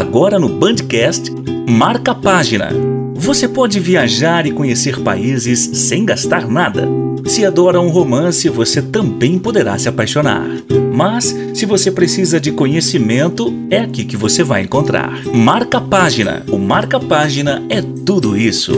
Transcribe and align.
Agora 0.00 0.38
no 0.38 0.48
Bandcast, 0.48 1.30
marca 1.68 2.14
página. 2.14 2.70
Você 3.16 3.46
pode 3.46 3.78
viajar 3.78 4.46
e 4.46 4.50
conhecer 4.50 4.98
países 5.00 5.60
sem 5.74 6.06
gastar 6.06 6.48
nada. 6.48 6.88
Se 7.26 7.44
adora 7.44 7.78
um 7.78 7.90
romance, 7.90 8.48
você 8.48 8.80
também 8.80 9.38
poderá 9.38 9.76
se 9.78 9.90
apaixonar. 9.90 10.48
Mas, 10.90 11.36
se 11.52 11.66
você 11.66 11.90
precisa 11.90 12.40
de 12.40 12.50
conhecimento, 12.50 13.52
é 13.68 13.80
aqui 13.80 14.06
que 14.06 14.16
você 14.16 14.42
vai 14.42 14.62
encontrar. 14.62 15.22
Marca 15.34 15.78
página. 15.78 16.46
O 16.50 16.56
Marca 16.56 16.98
Página 16.98 17.62
é 17.68 17.82
tudo 17.82 18.38
isso. 18.38 18.72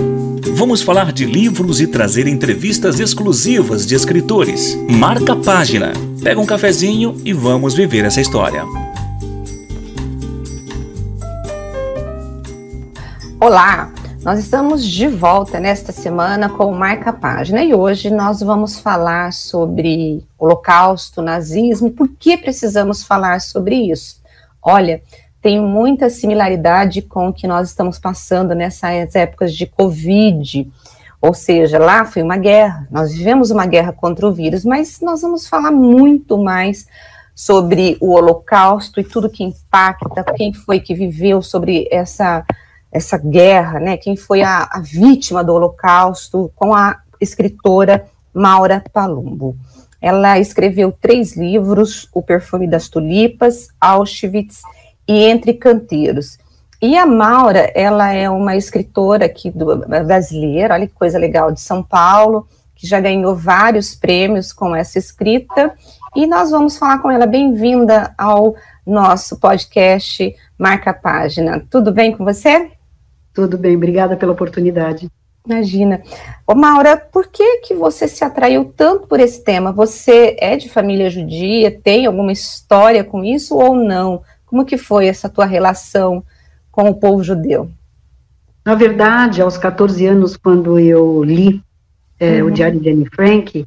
Vamos 0.56 0.82
falar 0.82 1.12
de 1.12 1.24
livros 1.24 1.80
e 1.80 1.86
trazer 1.86 2.26
entrevistas 2.26 2.98
exclusivas 2.98 3.86
de 3.86 3.94
escritores. 3.94 4.76
Marca 4.90 5.36
página. 5.36 5.92
Pega 6.20 6.40
um 6.40 6.46
cafezinho 6.46 7.14
e 7.24 7.32
vamos 7.32 7.74
viver 7.74 8.04
essa 8.04 8.20
história. 8.20 8.64
Olá, 13.42 13.92
nós 14.22 14.38
estamos 14.38 14.84
de 14.84 15.08
volta 15.08 15.58
nesta 15.58 15.90
semana 15.90 16.48
com 16.48 16.66
o 16.66 16.74
Marca 16.76 17.12
Página 17.12 17.60
e 17.60 17.74
hoje 17.74 18.08
nós 18.08 18.40
vamos 18.40 18.78
falar 18.78 19.32
sobre 19.32 20.24
Holocausto, 20.38 21.20
nazismo. 21.20 21.90
Por 21.90 22.08
que 22.08 22.36
precisamos 22.36 23.02
falar 23.02 23.40
sobre 23.40 23.74
isso? 23.90 24.22
Olha, 24.62 25.02
tem 25.40 25.60
muita 25.60 26.08
similaridade 26.08 27.02
com 27.02 27.30
o 27.30 27.32
que 27.32 27.48
nós 27.48 27.70
estamos 27.70 27.98
passando 27.98 28.54
nessas 28.54 29.16
épocas 29.16 29.52
de 29.52 29.66
Covid. 29.66 30.70
Ou 31.20 31.34
seja, 31.34 31.80
lá 31.80 32.04
foi 32.04 32.22
uma 32.22 32.36
guerra, 32.36 32.86
nós 32.92 33.12
vivemos 33.12 33.50
uma 33.50 33.66
guerra 33.66 33.92
contra 33.92 34.24
o 34.24 34.32
vírus, 34.32 34.64
mas 34.64 35.00
nós 35.00 35.20
vamos 35.20 35.48
falar 35.48 35.72
muito 35.72 36.38
mais 36.38 36.86
sobre 37.34 37.98
o 38.00 38.12
Holocausto 38.12 39.00
e 39.00 39.04
tudo 39.04 39.28
que 39.28 39.42
impacta, 39.42 40.22
quem 40.36 40.52
foi 40.52 40.78
que 40.78 40.94
viveu 40.94 41.42
sobre 41.42 41.88
essa 41.90 42.46
essa 42.92 43.16
guerra, 43.16 43.80
né? 43.80 43.96
Quem 43.96 44.14
foi 44.16 44.42
a, 44.42 44.68
a 44.70 44.80
vítima 44.80 45.42
do 45.42 45.54
Holocausto 45.54 46.52
com 46.54 46.74
a 46.74 47.00
escritora 47.20 48.04
Maura 48.34 48.84
Palumbo. 48.92 49.56
Ela 50.00 50.38
escreveu 50.38 50.92
três 50.92 51.36
livros: 51.36 52.08
O 52.12 52.22
Perfume 52.22 52.68
das 52.68 52.88
Tulipas, 52.88 53.68
Auschwitz 53.80 54.60
e 55.08 55.24
Entre 55.24 55.54
Canteiros. 55.54 56.38
E 56.80 56.98
a 56.98 57.06
Maura, 57.06 57.70
ela 57.76 58.12
é 58.12 58.28
uma 58.28 58.56
escritora 58.56 59.26
aqui 59.26 59.50
do, 59.50 59.76
brasileira, 59.86 60.74
olha 60.74 60.86
que 60.86 60.94
coisa 60.94 61.16
legal, 61.16 61.52
de 61.52 61.60
São 61.60 61.80
Paulo, 61.80 62.46
que 62.74 62.88
já 62.88 62.98
ganhou 62.98 63.36
vários 63.36 63.94
prêmios 63.94 64.52
com 64.52 64.74
essa 64.74 64.98
escrita. 64.98 65.72
E 66.14 66.26
nós 66.26 66.50
vamos 66.50 66.76
falar 66.76 66.98
com 66.98 67.08
ela. 67.08 67.24
Bem-vinda 67.24 68.12
ao 68.18 68.56
nosso 68.84 69.38
podcast 69.38 70.34
Marca 70.58 70.92
Página. 70.92 71.64
Tudo 71.70 71.92
bem 71.92 72.16
com 72.16 72.24
você? 72.24 72.72
Tudo 73.34 73.56
bem, 73.56 73.76
obrigada 73.76 74.16
pela 74.16 74.32
oportunidade. 74.32 75.08
Imagina. 75.44 76.00
Ô, 76.46 76.54
Maura, 76.54 76.96
por 76.96 77.26
que 77.26 77.58
que 77.58 77.74
você 77.74 78.06
se 78.06 78.22
atraiu 78.24 78.72
tanto 78.76 79.08
por 79.08 79.18
esse 79.18 79.42
tema? 79.42 79.72
Você 79.72 80.36
é 80.38 80.56
de 80.56 80.68
família 80.68 81.10
judia, 81.10 81.70
tem 81.70 82.06
alguma 82.06 82.30
história 82.30 83.02
com 83.02 83.24
isso 83.24 83.56
ou 83.56 83.74
não? 83.74 84.22
Como 84.46 84.64
que 84.64 84.76
foi 84.76 85.06
essa 85.06 85.28
tua 85.28 85.44
relação 85.44 86.22
com 86.70 86.88
o 86.88 86.94
povo 86.94 87.24
judeu? 87.24 87.70
Na 88.64 88.76
verdade, 88.76 89.42
aos 89.42 89.58
14 89.58 90.06
anos, 90.06 90.36
quando 90.36 90.78
eu 90.78 91.24
li 91.24 91.60
é, 92.20 92.40
uhum. 92.40 92.48
o 92.48 92.50
Diário 92.52 92.78
de 92.78 92.90
Anne 92.90 93.08
Frank, 93.12 93.66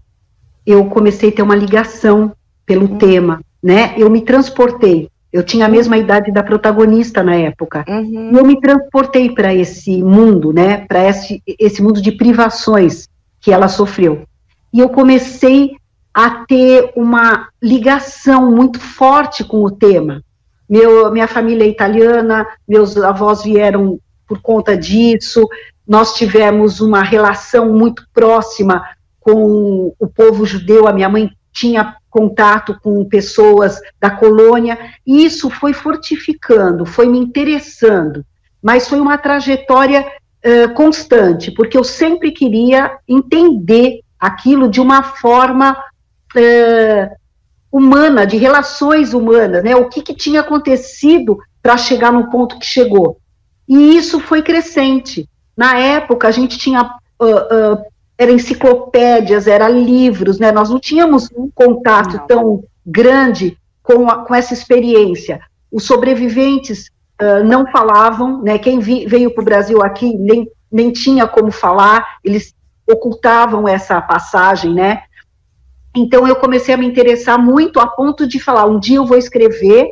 eu 0.66 0.86
comecei 0.86 1.30
a 1.30 1.32
ter 1.34 1.42
uma 1.42 1.56
ligação 1.56 2.34
pelo 2.66 2.90
uhum. 2.90 2.98
tema, 2.98 3.42
né? 3.62 3.94
Eu 3.98 4.10
me 4.10 4.22
transportei 4.22 5.10
eu 5.36 5.44
tinha 5.44 5.66
a 5.66 5.70
mesma 5.70 5.98
idade 5.98 6.32
da 6.32 6.42
protagonista 6.42 7.22
na 7.22 7.36
época. 7.36 7.84
Uhum. 7.90 8.32
E 8.32 8.38
eu 8.38 8.46
me 8.46 8.58
transportei 8.58 9.30
para 9.30 9.54
esse 9.54 10.02
mundo, 10.02 10.54
né? 10.54 10.86
Para 10.88 11.10
esse, 11.10 11.44
esse 11.60 11.84
mundo 11.84 12.02
de 12.02 12.14
privações 12.14 13.10
que 13.42 13.52
ela 13.52 13.68
sofreu. 13.68 14.24
E 14.74 14.80
eu 14.80 14.88
comecei 14.88 15.72
a 16.14 16.46
ter 16.46 16.90
uma 16.96 17.50
ligação 17.62 18.50
muito 18.50 18.80
forte 18.80 19.44
com 19.44 19.62
o 19.62 19.70
tema. 19.70 20.24
Meu, 20.70 21.12
minha 21.12 21.28
família 21.28 21.66
é 21.66 21.68
italiana, 21.68 22.48
meus 22.66 22.96
avós 22.96 23.44
vieram 23.44 24.00
por 24.26 24.42
conta 24.42 24.78
disso, 24.78 25.46
nós 25.86 26.14
tivemos 26.16 26.80
uma 26.80 27.04
relação 27.04 27.74
muito 27.74 28.08
próxima 28.14 28.82
com 29.20 29.94
o 30.00 30.08
povo 30.08 30.46
judeu, 30.46 30.88
a 30.88 30.94
minha 30.94 31.10
mãe 31.10 31.30
tinha 31.52 31.98
contato 32.16 32.80
com 32.82 33.04
pessoas 33.04 33.78
da 34.00 34.10
colônia, 34.10 34.80
e 35.06 35.26
isso 35.26 35.50
foi 35.50 35.74
fortificando, 35.74 36.86
foi 36.86 37.08
me 37.08 37.20
interessando, 37.20 38.26
mas 38.64 38.88
foi 38.88 39.02
uma 39.02 39.18
trajetória 39.18 40.08
uh, 40.08 40.74
constante, 40.74 41.52
porque 41.52 41.78
eu 41.78 41.84
sempre 41.84 42.32
queria 42.32 42.98
entender 43.06 44.00
aquilo 44.18 44.70
de 44.70 44.80
uma 44.80 45.04
forma 45.04 45.74
uh, 45.74 47.16
humana, 47.70 48.26
de 48.26 48.38
relações 48.38 49.14
humanas, 49.14 49.62
né? 49.62 49.76
O 49.76 49.90
que, 49.90 50.02
que 50.02 50.16
tinha 50.16 50.40
acontecido 50.40 51.38
para 51.62 51.76
chegar 51.76 52.14
no 52.14 52.30
ponto 52.30 52.58
que 52.58 52.66
chegou. 52.66 53.18
E 53.68 53.98
isso 53.98 54.22
foi 54.22 54.42
crescente. 54.42 55.28
Na 55.58 55.78
época, 55.78 56.30
a 56.30 56.32
gente 56.32 56.58
tinha 56.58 56.82
uh, 56.82 57.95
era 58.18 58.32
enciclopédias, 58.32 59.48
era 59.48 59.68
livros, 59.68 60.40
né? 60.40 60.52
Nós 60.52 60.70
não 60.70 60.80
tínhamos 60.80 61.30
um 61.36 61.50
contato 61.54 62.18
não. 62.18 62.28
tão 62.28 62.64
grande 62.86 63.58
com, 63.84 64.10
a, 64.10 64.26
com 64.26 64.34
essa 64.34 64.54
experiência. 64.54 65.42
Os 65.72 65.84
sobreviventes 65.84 66.90
uh, 67.22 67.44
não 67.44 67.70
falavam, 67.72 68.42
né? 68.42 68.58
Quem 68.58 68.80
vi, 68.80 69.06
veio 69.06 69.34
para 69.34 69.42
o 69.42 69.46
Brasil 69.46 69.82
aqui 69.84 70.18
nem, 70.18 70.50
nem 70.72 70.92
tinha 70.92 71.28
como 71.28 71.52
falar, 71.52 72.18
eles 72.24 72.54
ocultavam 72.90 73.68
essa 73.68 74.00
passagem, 74.02 74.74
né? 74.74 75.04
Então 75.96 76.28
eu 76.28 76.36
comecei 76.36 76.74
a 76.74 76.78
me 76.78 76.86
interessar 76.86 77.38
muito 77.38 77.80
a 77.80 77.88
ponto 77.88 78.28
de 78.28 78.40
falar, 78.40 78.66
um 78.66 78.80
dia 78.80 78.98
eu 78.98 79.06
vou 79.06 79.18
escrever 79.18 79.90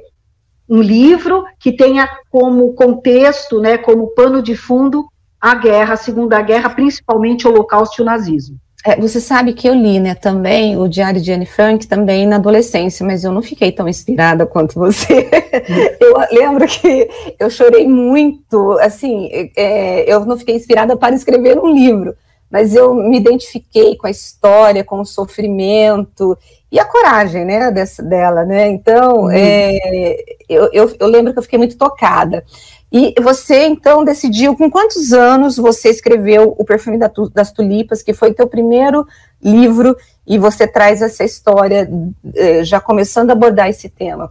um 0.70 0.82
livro 0.82 1.46
que 1.60 1.72
tenha 1.72 2.08
como 2.30 2.74
contexto, 2.74 3.60
né, 3.60 3.78
como 3.78 4.08
pano 4.08 4.42
de 4.42 4.56
fundo 4.56 5.06
a 5.44 5.56
guerra, 5.56 5.96
a 5.96 5.98
Segunda 5.98 6.42
Guerra, 6.42 6.70
principalmente 6.70 7.46
o 7.46 7.52
Holocausto 7.52 8.02
e 8.02 8.02
o 8.02 8.06
nazismo. 8.06 8.56
É, 8.86 8.96
você 8.96 9.20
sabe 9.20 9.52
que 9.52 9.68
eu 9.68 9.74
li, 9.74 10.00
né, 10.00 10.16
também 10.16 10.78
o 10.78 10.88
Diário 10.88 11.22
de 11.22 11.34
Anne 11.34 11.46
Frank, 11.46 11.86
também 11.86 12.26
na 12.26 12.38
adolescência, 12.38 13.06
mas 13.06 13.26
eu 13.26 13.32
não 13.34 13.42
fiquei 13.42 13.70
tão 13.70 13.88
inspirada 13.90 14.46
quanto 14.46 14.76
você. 14.76 15.30
eu 16.00 16.14
lembro 16.32 16.66
que 16.66 17.10
eu 17.38 17.50
chorei 17.50 17.86
muito, 17.86 18.72
assim, 18.80 19.30
é, 19.58 20.10
eu 20.10 20.26
não 20.26 20.38
fiquei 20.38 20.56
inspirada 20.56 20.96
para 20.96 21.14
escrever 21.14 21.60
um 21.60 21.74
livro, 21.74 22.16
mas 22.54 22.76
eu 22.76 22.94
me 22.94 23.18
identifiquei 23.18 23.98
com 23.98 24.06
a 24.06 24.12
história, 24.12 24.84
com 24.84 25.02
o 25.02 25.06
sofrimento 25.06 26.38
e 26.72 26.80
a 26.80 26.86
coragem, 26.86 27.44
né, 27.44 27.72
dessa, 27.72 28.04
dela, 28.04 28.46
né, 28.46 28.70
então, 28.70 29.24
uhum. 29.24 29.32
é, 29.32 30.24
eu, 30.48 30.70
eu, 30.72 30.96
eu 31.00 31.08
lembro 31.08 31.34
que 31.34 31.40
eu 31.40 31.44
fiquei 31.44 31.58
muito 31.58 31.76
tocada. 31.76 32.46
E 32.92 33.16
você, 33.20 33.66
então, 33.66 34.06
decidiu 34.06 34.56
com 34.56 34.70
quantos 34.70 35.14
anos 35.14 35.58
você 35.58 35.90
escreveu 35.90 36.54
O 36.56 36.64
Perfume 36.64 37.00
das 37.34 37.52
Tulipas, 37.52 38.04
que 38.04 38.14
foi 38.14 38.36
teu 38.36 38.46
primeiro 38.46 39.08
livro, 39.42 39.98
e 40.28 40.38
você 40.38 40.68
traz 40.68 41.02
essa 41.02 41.24
história, 41.24 41.90
eh, 42.36 42.64
já 42.64 42.80
começando 42.80 43.32
a 43.32 43.34
abordar 43.34 43.68
esse 43.68 43.90
tema? 43.90 44.30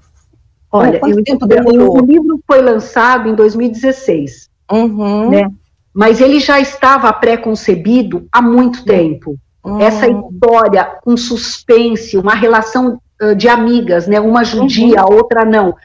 Olha, 0.71 1.01
eu, 1.05 1.25
tempo 1.25 1.45
demorou? 1.45 2.01
o 2.01 2.07
livro 2.07 2.41
foi 2.47 2.63
lançado 2.63 3.29
em 3.29 3.35
2016, 3.35 4.49
uhum. 4.71 5.29
né? 5.29 5.51
Mas 5.95 6.21
ele 6.21 6.41
já 6.41 6.61
estava 6.61 7.13
pré-concebido 7.13 8.27
há 8.33 8.41
muito 8.41 8.85
tempo. 8.85 9.37
Uhum. 9.65 9.81
Essa 9.81 10.07
história, 10.09 10.99
um 11.07 11.17
suspense, 11.17 12.17
uma 12.17 12.35
relação 12.35 13.01
de 13.37 13.49
amigas, 13.49 14.09
né? 14.09 14.19
Uma 14.19 14.43
judia, 14.43 15.01
a 15.01 15.07
uhum. 15.07 15.15
outra 15.15 15.45
não 15.45 15.77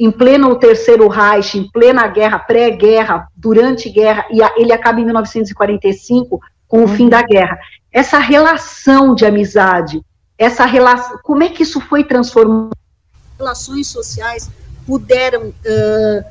em 0.00 0.10
pleno 0.10 0.56
Terceiro 0.56 1.08
Reich, 1.08 1.58
em 1.58 1.70
plena 1.70 2.06
guerra, 2.06 2.38
pré-guerra, 2.38 3.28
durante 3.36 3.90
guerra, 3.90 4.24
e 4.30 4.40
ele 4.56 4.72
acaba 4.72 4.98
em 4.98 5.04
1945 5.04 6.40
com 6.66 6.84
o 6.84 6.88
fim 6.88 7.06
da 7.06 7.20
guerra. 7.20 7.58
Essa 7.92 8.18
relação 8.18 9.14
de 9.14 9.26
amizade, 9.26 10.00
essa 10.38 10.64
relação, 10.64 11.18
como 11.22 11.42
é 11.42 11.50
que 11.50 11.64
isso 11.64 11.82
foi 11.82 12.02
transformado? 12.02 12.70
Relações 13.38 13.88
sociais 13.88 14.50
puderam 14.86 15.48
uh, 15.48 16.24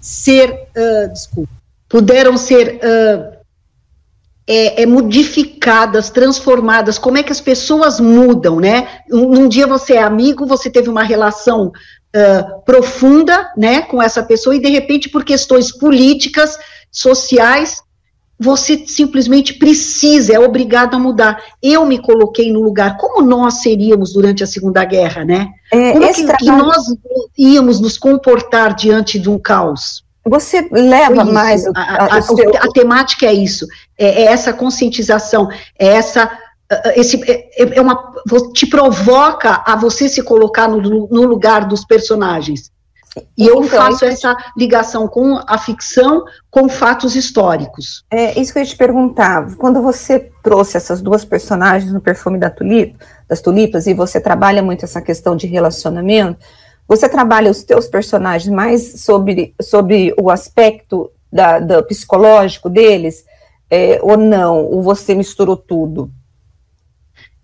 ser, 0.00 0.66
uh, 0.76 1.12
desculpa, 1.12 1.52
puderam 1.92 2.38
ser 2.38 2.76
uh, 2.76 3.36
é, 4.46 4.82
é, 4.82 4.86
modificadas, 4.86 6.08
transformadas, 6.08 6.96
como 6.96 7.18
é 7.18 7.22
que 7.22 7.30
as 7.30 7.40
pessoas 7.40 8.00
mudam, 8.00 8.58
né? 8.58 8.88
Um, 9.12 9.40
um, 9.40 9.48
dia 9.48 9.66
você 9.66 9.92
é 9.92 10.02
amigo, 10.02 10.46
você 10.46 10.70
teve 10.70 10.88
uma 10.88 11.02
relação 11.02 11.66
uh, 11.66 12.62
profunda, 12.64 13.52
né, 13.58 13.82
com 13.82 14.02
essa 14.02 14.22
pessoa, 14.22 14.56
e 14.56 14.60
de 14.60 14.70
repente, 14.70 15.10
por 15.10 15.22
questões 15.22 15.70
políticas, 15.70 16.58
sociais, 16.90 17.82
você 18.40 18.84
simplesmente 18.86 19.54
precisa, 19.54 20.32
é 20.32 20.40
obrigado 20.40 20.94
a 20.94 20.98
mudar. 20.98 21.42
Eu 21.62 21.84
me 21.84 21.98
coloquei 21.98 22.50
no 22.50 22.62
lugar, 22.62 22.96
como 22.96 23.20
nós 23.20 23.60
seríamos 23.60 24.14
durante 24.14 24.42
a 24.42 24.46
Segunda 24.46 24.82
Guerra, 24.86 25.26
né? 25.26 25.50
É, 25.70 25.92
como 25.92 26.12
que, 26.12 26.24
trabalho... 26.24 26.38
que, 26.38 26.50
nós 26.50 26.84
íamos 27.36 27.80
nos 27.80 27.98
comportar 27.98 28.74
diante 28.74 29.18
de 29.18 29.28
um 29.28 29.38
caos? 29.38 30.01
Você 30.24 30.68
leva 30.70 31.24
mais. 31.24 31.66
A, 31.66 31.70
a, 31.76 32.04
a, 32.14 32.18
a, 32.18 32.72
temática 32.72 33.26
é 33.26 33.32
isso, 33.32 33.66
é, 33.98 34.22
é 34.22 34.24
essa 34.26 34.52
conscientização, 34.52 35.48
é 35.78 35.86
essa. 35.88 36.30
Esse, 36.96 37.22
é, 37.30 37.62
é, 37.62 37.78
é 37.78 37.80
uma, 37.80 38.14
te 38.54 38.66
provoca 38.66 39.62
a 39.66 39.76
você 39.76 40.08
se 40.08 40.22
colocar 40.22 40.68
no, 40.68 40.80
no 40.80 41.22
lugar 41.26 41.66
dos 41.66 41.84
personagens. 41.84 42.72
E 43.36 43.46
eu 43.46 43.62
então, 43.62 43.78
faço 43.78 44.04
essa 44.06 44.34
ligação 44.56 45.06
com 45.06 45.38
a 45.46 45.58
ficção 45.58 46.24
com 46.50 46.68
fatos 46.68 47.14
históricos. 47.14 48.04
É 48.10 48.38
isso 48.40 48.52
que 48.52 48.58
eu 48.58 48.62
ia 48.62 48.68
te 48.68 48.76
perguntar. 48.76 49.54
Quando 49.56 49.82
você 49.82 50.30
trouxe 50.42 50.78
essas 50.78 51.02
duas 51.02 51.24
personagens 51.24 51.92
no 51.92 52.00
perfume 52.00 52.38
da 52.38 52.48
tulipa, 52.48 52.98
das 53.28 53.42
tulipas 53.42 53.86
e 53.86 53.92
você 53.92 54.18
trabalha 54.18 54.62
muito 54.62 54.84
essa 54.84 55.02
questão 55.02 55.36
de 55.36 55.46
relacionamento, 55.46 56.38
você 56.88 57.08
trabalha 57.08 57.50
os 57.50 57.62
teus 57.62 57.86
personagens 57.86 58.52
mais 58.52 59.00
sobre, 59.00 59.54
sobre 59.60 60.14
o 60.20 60.30
aspecto 60.30 61.10
da, 61.32 61.58
do 61.58 61.82
psicológico 61.84 62.68
deles, 62.68 63.24
é, 63.70 63.98
ou 64.02 64.16
não? 64.16 64.64
Ou 64.64 64.82
você 64.82 65.14
misturou 65.14 65.56
tudo? 65.56 66.10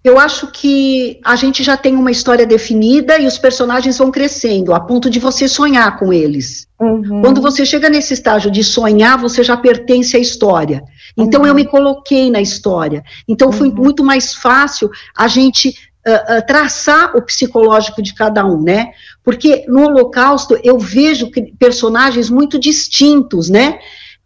Eu 0.04 0.18
acho 0.18 0.46
que 0.52 1.20
a 1.24 1.34
gente 1.34 1.62
já 1.64 1.76
tem 1.76 1.94
uma 1.94 2.10
história 2.10 2.46
definida 2.46 3.18
e 3.18 3.26
os 3.26 3.36
personagens 3.36 3.98
vão 3.98 4.10
crescendo, 4.10 4.72
a 4.72 4.80
ponto 4.80 5.10
de 5.10 5.18
você 5.18 5.48
sonhar 5.48 5.98
com 5.98 6.12
eles. 6.12 6.68
Uhum. 6.80 7.20
Quando 7.20 7.42
você 7.42 7.66
chega 7.66 7.90
nesse 7.90 8.14
estágio 8.14 8.50
de 8.50 8.62
sonhar, 8.62 9.18
você 9.18 9.42
já 9.42 9.56
pertence 9.56 10.16
à 10.16 10.20
história. 10.20 10.82
Então 11.16 11.42
uhum. 11.42 11.48
eu 11.48 11.54
me 11.54 11.66
coloquei 11.66 12.30
na 12.30 12.40
história. 12.40 13.02
Então 13.26 13.50
foi 13.50 13.68
uhum. 13.68 13.74
muito 13.74 14.04
mais 14.04 14.34
fácil 14.34 14.88
a 15.16 15.26
gente 15.26 15.74
uh, 16.10 16.46
traçar 16.46 17.16
o 17.16 17.22
psicológico 17.22 18.02
de 18.02 18.14
cada 18.14 18.44
um, 18.44 18.62
né? 18.62 18.92
Porque 19.22 19.64
no 19.68 19.84
Holocausto 19.84 20.58
eu 20.62 20.78
vejo 20.78 21.30
personagens 21.58 22.30
muito 22.30 22.58
distintos, 22.58 23.48
né? 23.50 23.78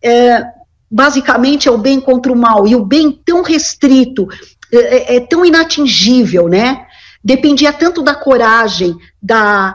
É, 0.02 0.44
basicamente 0.90 1.68
é 1.68 1.70
o 1.70 1.78
bem 1.78 2.00
contra 2.00 2.30
o 2.30 2.36
mal, 2.36 2.66
e 2.66 2.76
o 2.76 2.84
bem 2.84 3.10
tão 3.10 3.42
restrito, 3.42 4.28
é, 4.70 5.14
é, 5.14 5.16
é 5.16 5.20
tão 5.20 5.44
inatingível, 5.44 6.48
né? 6.48 6.86
Dependia 7.24 7.72
tanto 7.72 8.02
da 8.02 8.14
coragem, 8.14 8.94
da, 9.22 9.74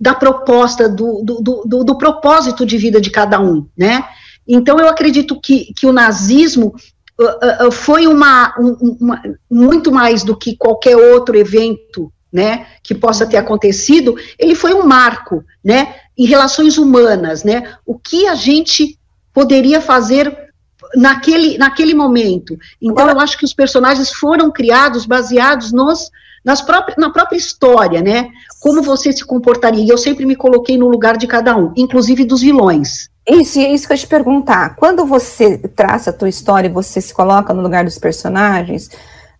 da 0.00 0.14
proposta, 0.14 0.88
do, 0.88 1.22
do, 1.22 1.62
do, 1.64 1.84
do, 1.84 1.98
propósito 1.98 2.64
de 2.64 2.78
vida 2.78 3.00
de 3.00 3.10
cada 3.10 3.40
um, 3.40 3.66
né? 3.76 4.04
Então, 4.48 4.78
eu 4.78 4.88
acredito 4.88 5.38
que, 5.40 5.72
que 5.74 5.86
o 5.86 5.92
nazismo 5.92 6.74
uh, 7.20 7.68
uh, 7.68 7.72
foi 7.72 8.06
uma, 8.06 8.54
uma, 8.58 9.22
muito 9.50 9.90
mais 9.90 10.22
do 10.22 10.36
que 10.36 10.56
qualquer 10.56 10.96
outro 10.96 11.36
evento, 11.36 12.12
né, 12.32 12.66
que 12.82 12.94
possa 12.94 13.26
ter 13.26 13.36
acontecido, 13.36 14.16
ele 14.38 14.54
foi 14.54 14.74
um 14.74 14.86
marco, 14.86 15.42
né, 15.64 15.94
em 16.18 16.26
relações 16.26 16.76
humanas, 16.76 17.44
né, 17.44 17.74
o 17.86 17.98
que 17.98 18.26
a 18.26 18.34
gente 18.34 18.98
poderia 19.32 19.80
fazer 19.80 20.46
naquele, 20.94 21.58
naquele 21.58 21.94
momento. 21.94 22.56
Então, 22.80 23.08
eu 23.08 23.18
acho 23.20 23.38
que 23.38 23.44
os 23.44 23.54
personagens 23.54 24.10
foram 24.12 24.50
criados 24.50 25.06
baseados 25.06 25.72
nos, 25.72 26.10
nas 26.44 26.60
próprias, 26.62 26.96
na 26.96 27.10
própria 27.10 27.36
história, 27.36 28.00
né? 28.00 28.30
Como 28.60 28.82
você 28.82 29.12
se 29.12 29.24
comportaria. 29.24 29.84
E 29.84 29.88
eu 29.88 29.98
sempre 29.98 30.24
me 30.24 30.36
coloquei 30.36 30.78
no 30.78 30.88
lugar 30.88 31.16
de 31.16 31.26
cada 31.26 31.56
um, 31.56 31.72
inclusive 31.76 32.24
dos 32.24 32.40
vilões. 32.40 33.08
Isso, 33.28 33.58
é 33.58 33.68
isso 33.68 33.86
que 33.86 33.92
eu 33.92 33.96
ia 33.96 34.00
te 34.00 34.06
perguntar. 34.06 34.76
Quando 34.76 35.04
você 35.04 35.58
traça 35.58 36.10
a 36.10 36.12
tua 36.12 36.28
história 36.28 36.68
e 36.68 36.72
você 36.72 37.00
se 37.00 37.12
coloca 37.12 37.52
no 37.52 37.60
lugar 37.60 37.84
dos 37.84 37.98
personagens, 37.98 38.88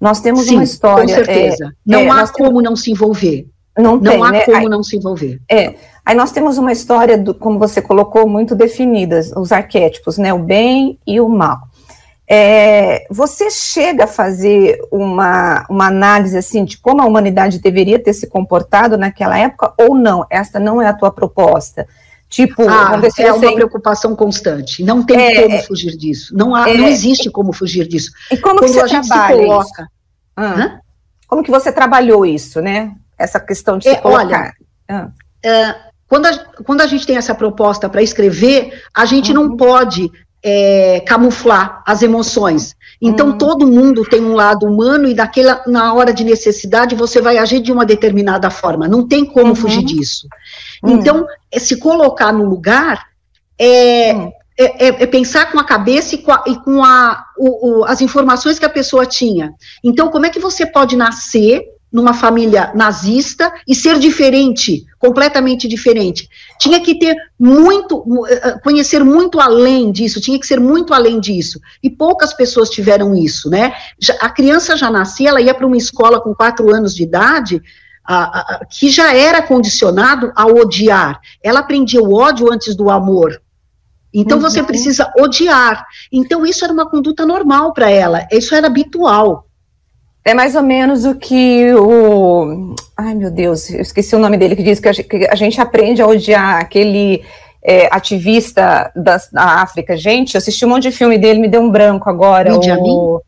nós 0.00 0.20
temos 0.20 0.46
Sim, 0.46 0.56
uma 0.56 0.64
história. 0.64 1.04
Com 1.04 1.24
certeza. 1.24 1.66
É, 1.66 1.70
não 1.86 2.00
é, 2.00 2.10
há 2.10 2.26
como 2.28 2.48
temos... 2.48 2.62
não 2.64 2.76
se 2.76 2.90
envolver. 2.90 3.46
Não, 3.78 3.96
não 3.96 4.00
tem, 4.00 4.22
há 4.22 4.32
né? 4.32 4.40
como 4.40 4.56
Aí, 4.56 4.68
não 4.68 4.82
se 4.82 4.96
envolver. 4.96 5.40
É. 5.48 5.74
Aí 6.04 6.16
nós 6.16 6.32
temos 6.32 6.58
uma 6.58 6.72
história, 6.72 7.16
do, 7.16 7.34
como 7.34 7.58
você 7.58 7.80
colocou, 7.80 8.28
muito 8.28 8.54
definidas, 8.54 9.30
os 9.36 9.52
arquétipos, 9.52 10.18
né? 10.18 10.32
O 10.32 10.38
bem 10.38 10.98
e 11.06 11.20
o 11.20 11.28
mal. 11.28 11.58
É, 12.28 13.06
você 13.08 13.50
chega 13.50 14.04
a 14.04 14.08
fazer 14.08 14.80
uma, 14.90 15.64
uma 15.70 15.86
análise 15.86 16.36
assim 16.36 16.64
de 16.64 16.76
como 16.76 17.00
a 17.00 17.04
humanidade 17.04 17.60
deveria 17.60 18.00
ter 18.00 18.12
se 18.12 18.26
comportado 18.26 18.98
naquela 18.98 19.38
época 19.38 19.72
ou 19.78 19.94
não? 19.94 20.26
Esta 20.28 20.58
não 20.58 20.82
é 20.82 20.88
a 20.88 20.92
tua 20.92 21.12
proposta. 21.12 21.86
Tipo, 22.28 22.68
ah, 22.68 23.00
é 23.02 23.10
você... 23.10 23.24
uma 23.28 23.54
preocupação 23.54 24.16
constante. 24.16 24.82
Não 24.82 25.02
tem 25.02 25.16
é, 25.16 25.42
como 25.42 25.54
é. 25.54 25.62
fugir 25.62 25.96
disso. 25.96 26.36
Não, 26.36 26.54
há, 26.54 26.68
é, 26.68 26.76
não 26.76 26.88
existe 26.88 27.30
como 27.30 27.52
fugir 27.52 27.86
disso. 27.86 28.10
E 28.30 28.36
como 28.36 28.58
Quando 28.58 28.72
que 28.72 28.80
você 28.80 28.88
trabalha 28.88 29.36
coloca, 29.36 29.88
ah, 30.36 30.80
Como 31.26 31.42
que 31.42 31.50
você 31.50 31.70
trabalhou 31.70 32.26
isso, 32.26 32.60
né? 32.60 32.92
Essa 33.16 33.38
questão 33.38 33.78
de 33.78 33.88
se 33.88 33.96
colocar. 33.98 34.24
Olha, 34.24 34.52
ah. 34.88 35.08
É, 35.42 35.74
quando, 36.08 36.26
a, 36.26 36.38
quando 36.64 36.80
a 36.80 36.86
gente 36.86 37.06
tem 37.06 37.16
essa 37.16 37.34
proposta 37.34 37.88
para 37.88 38.02
escrever, 38.02 38.82
a 38.92 39.04
gente 39.04 39.32
uhum. 39.32 39.48
não 39.48 39.56
pode 39.56 40.10
é, 40.48 41.00
camuflar 41.00 41.82
as 41.84 42.02
emoções. 42.02 42.76
Então, 43.02 43.30
uhum. 43.30 43.38
todo 43.38 43.66
mundo 43.66 44.04
tem 44.04 44.22
um 44.22 44.34
lado 44.34 44.64
humano 44.64 45.08
e 45.08 45.12
daquela, 45.12 45.60
na 45.66 45.92
hora 45.92 46.14
de 46.14 46.22
necessidade 46.22 46.94
você 46.94 47.20
vai 47.20 47.36
agir 47.36 47.58
de 47.58 47.72
uma 47.72 47.84
determinada 47.84 48.48
forma. 48.48 48.86
Não 48.86 49.08
tem 49.08 49.24
como 49.24 49.48
uhum. 49.48 49.54
fugir 49.56 49.84
disso. 49.84 50.28
Uhum. 50.84 50.92
Então, 50.92 51.26
é 51.50 51.58
se 51.58 51.78
colocar 51.78 52.32
no 52.32 52.44
lugar 52.44 53.06
é, 53.58 54.14
uhum. 54.14 54.32
é, 54.56 54.86
é, 54.86 55.02
é, 55.02 55.06
pensar 55.06 55.50
com 55.50 55.58
a 55.58 55.64
cabeça 55.64 56.14
e 56.14 56.18
com, 56.18 56.30
a, 56.30 56.44
e 56.46 56.54
com 56.60 56.84
a, 56.84 57.24
o, 57.36 57.80
o, 57.80 57.84
as 57.84 58.00
informações 58.00 58.56
que 58.56 58.64
a 58.64 58.70
pessoa 58.70 59.04
tinha. 59.04 59.52
Então, 59.82 60.08
como 60.10 60.26
é 60.26 60.30
que 60.30 60.38
você 60.38 60.64
pode 60.64 60.96
nascer 60.96 61.64
numa 61.96 62.12
família 62.12 62.72
nazista 62.74 63.50
e 63.66 63.74
ser 63.74 63.98
diferente, 63.98 64.84
completamente 64.98 65.66
diferente. 65.66 66.28
Tinha 66.60 66.78
que 66.78 66.98
ter 66.98 67.16
muito, 67.40 68.04
eh, 68.28 68.40
eh, 68.44 68.58
conhecer 68.62 69.02
muito 69.02 69.40
além 69.40 69.90
disso, 69.90 70.20
tinha 70.20 70.38
que 70.38 70.46
ser 70.46 70.60
muito 70.60 70.92
além 70.92 71.18
disso. 71.18 71.58
E 71.82 71.88
poucas 71.88 72.34
pessoas 72.34 72.68
tiveram 72.68 73.16
isso, 73.16 73.48
né? 73.48 73.72
A 74.20 74.28
criança 74.28 74.76
já 74.76 74.90
nascia, 74.90 75.30
ela 75.30 75.40
ia 75.40 75.54
para 75.54 75.66
uma 75.66 75.78
escola 75.78 76.20
com 76.20 76.34
quatro 76.34 76.70
anos 76.70 76.94
de 76.94 77.02
idade, 77.02 77.62
a, 78.04 78.40
a, 78.40 78.66
que 78.66 78.90
já 78.90 79.14
era 79.14 79.40
condicionado 79.40 80.30
a 80.36 80.44
odiar. 80.44 81.18
Ela 81.42 81.60
aprendia 81.60 82.02
o 82.02 82.12
ódio 82.12 82.52
antes 82.52 82.76
do 82.76 82.90
amor. 82.90 83.40
Então 84.12 84.36
uhum. 84.36 84.42
você 84.42 84.62
precisa 84.62 85.10
odiar. 85.18 85.86
Então 86.12 86.44
isso 86.44 86.62
era 86.62 86.74
uma 86.74 86.90
conduta 86.90 87.24
normal 87.24 87.72
para 87.72 87.88
ela, 87.88 88.28
isso 88.30 88.54
era 88.54 88.66
habitual. 88.66 89.45
É 90.26 90.34
mais 90.34 90.56
ou 90.56 90.62
menos 90.62 91.04
o 91.04 91.14
que 91.14 91.72
o. 91.74 92.74
Ai, 92.96 93.14
meu 93.14 93.30
Deus, 93.30 93.70
eu 93.70 93.80
esqueci 93.80 94.16
o 94.16 94.18
nome 94.18 94.36
dele, 94.36 94.56
que 94.56 94.62
diz 94.64 94.80
que 94.80 94.88
a 94.88 94.92
gente, 94.92 95.08
que 95.08 95.28
a 95.30 95.36
gente 95.36 95.60
aprende 95.60 96.02
a 96.02 96.06
odiar 96.08 96.60
aquele 96.60 97.22
é, 97.62 97.86
ativista 97.92 98.90
da, 98.96 99.20
da, 99.32 99.62
África. 99.62 99.96
Gente, 99.96 100.34
eu 100.34 100.38
assisti 100.38 100.66
um 100.66 100.70
monte 100.70 100.82
de 100.82 100.90
filme 100.90 101.16
dele, 101.16 101.38
me 101.38 101.46
deu 101.46 101.60
um 101.60 101.70
branco 101.70 102.10
agora. 102.10 102.52
O... 102.58 103.22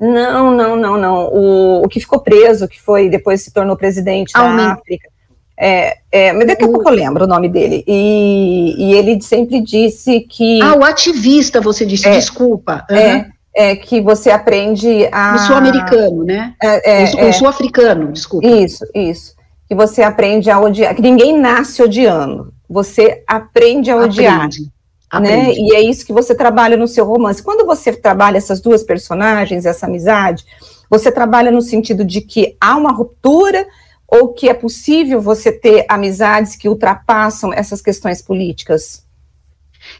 Não, 0.00 0.50
não, 0.50 0.74
não, 0.74 0.96
não. 0.96 1.26
O, 1.34 1.82
o 1.84 1.88
que 1.88 2.00
ficou 2.00 2.20
preso, 2.20 2.66
que 2.66 2.80
foi 2.80 3.10
depois 3.10 3.42
se 3.42 3.52
tornou 3.52 3.76
presidente 3.76 4.32
da 4.32 4.72
África. 4.72 5.06
É, 5.54 5.98
é, 6.10 6.32
mas 6.32 6.46
daqui 6.46 6.64
a 6.64 6.68
pouco 6.68 6.88
eu 6.88 6.94
lembro 6.94 7.24
o 7.24 7.28
nome 7.28 7.50
dele. 7.50 7.84
E, 7.86 8.74
e 8.78 8.94
ele 8.94 9.20
sempre 9.20 9.60
disse 9.60 10.20
que. 10.20 10.62
Ah, 10.62 10.76
o 10.78 10.82
ativista, 10.82 11.60
você 11.60 11.84
disse, 11.84 12.08
é, 12.08 12.12
desculpa. 12.12 12.86
Uhum. 12.88 12.96
É, 12.96 13.30
é 13.58 13.74
que 13.74 14.00
você 14.00 14.30
aprende 14.30 15.08
a. 15.10 15.34
O 15.34 15.38
sul-americano, 15.40 16.22
né? 16.22 16.54
É, 16.62 17.02
é, 17.02 17.14
o 17.16 17.18
é. 17.18 17.32
sul-africano, 17.32 18.12
desculpa. 18.12 18.46
Isso, 18.46 18.86
isso. 18.94 19.34
Que 19.68 19.74
você 19.74 20.00
aprende 20.00 20.48
a 20.48 20.60
odiar. 20.60 20.94
Que 20.94 21.02
ninguém 21.02 21.36
nasce 21.36 21.82
odiando. 21.82 22.54
Você 22.70 23.24
aprende 23.26 23.90
a 23.90 23.96
odiar. 23.96 24.36
Aprende. 24.36 24.60
Né? 24.60 24.68
Aprende. 25.10 25.60
E 25.60 25.74
é 25.74 25.80
isso 25.80 26.06
que 26.06 26.12
você 26.12 26.36
trabalha 26.36 26.76
no 26.76 26.86
seu 26.86 27.04
romance. 27.04 27.42
Quando 27.42 27.66
você 27.66 27.92
trabalha 27.92 28.38
essas 28.38 28.60
duas 28.60 28.84
personagens, 28.84 29.66
essa 29.66 29.86
amizade, 29.86 30.44
você 30.88 31.10
trabalha 31.10 31.50
no 31.50 31.60
sentido 31.60 32.04
de 32.04 32.20
que 32.20 32.56
há 32.60 32.76
uma 32.76 32.92
ruptura 32.92 33.66
ou 34.06 34.32
que 34.32 34.48
é 34.48 34.54
possível 34.54 35.20
você 35.20 35.50
ter 35.50 35.84
amizades 35.88 36.54
que 36.54 36.68
ultrapassam 36.68 37.52
essas 37.52 37.82
questões 37.82 38.22
políticas? 38.22 39.02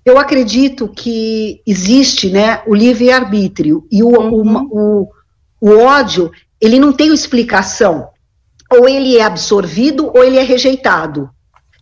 Eu 0.04 0.18
acredito 0.18 0.88
que 0.88 1.60
existe 1.66 2.30
né, 2.30 2.62
o 2.66 2.74
livre-arbítrio 2.74 3.86
e 3.90 4.02
o, 4.02 4.08
uhum. 4.08 4.68
o, 4.70 5.08
o, 5.60 5.70
o 5.72 5.78
ódio, 5.78 6.30
ele 6.60 6.78
não 6.78 6.92
tem 6.92 7.12
explicação. 7.12 8.08
Ou 8.70 8.88
ele 8.88 9.16
é 9.16 9.22
absorvido 9.22 10.10
ou 10.14 10.22
ele 10.22 10.38
é 10.38 10.42
rejeitado. 10.42 11.30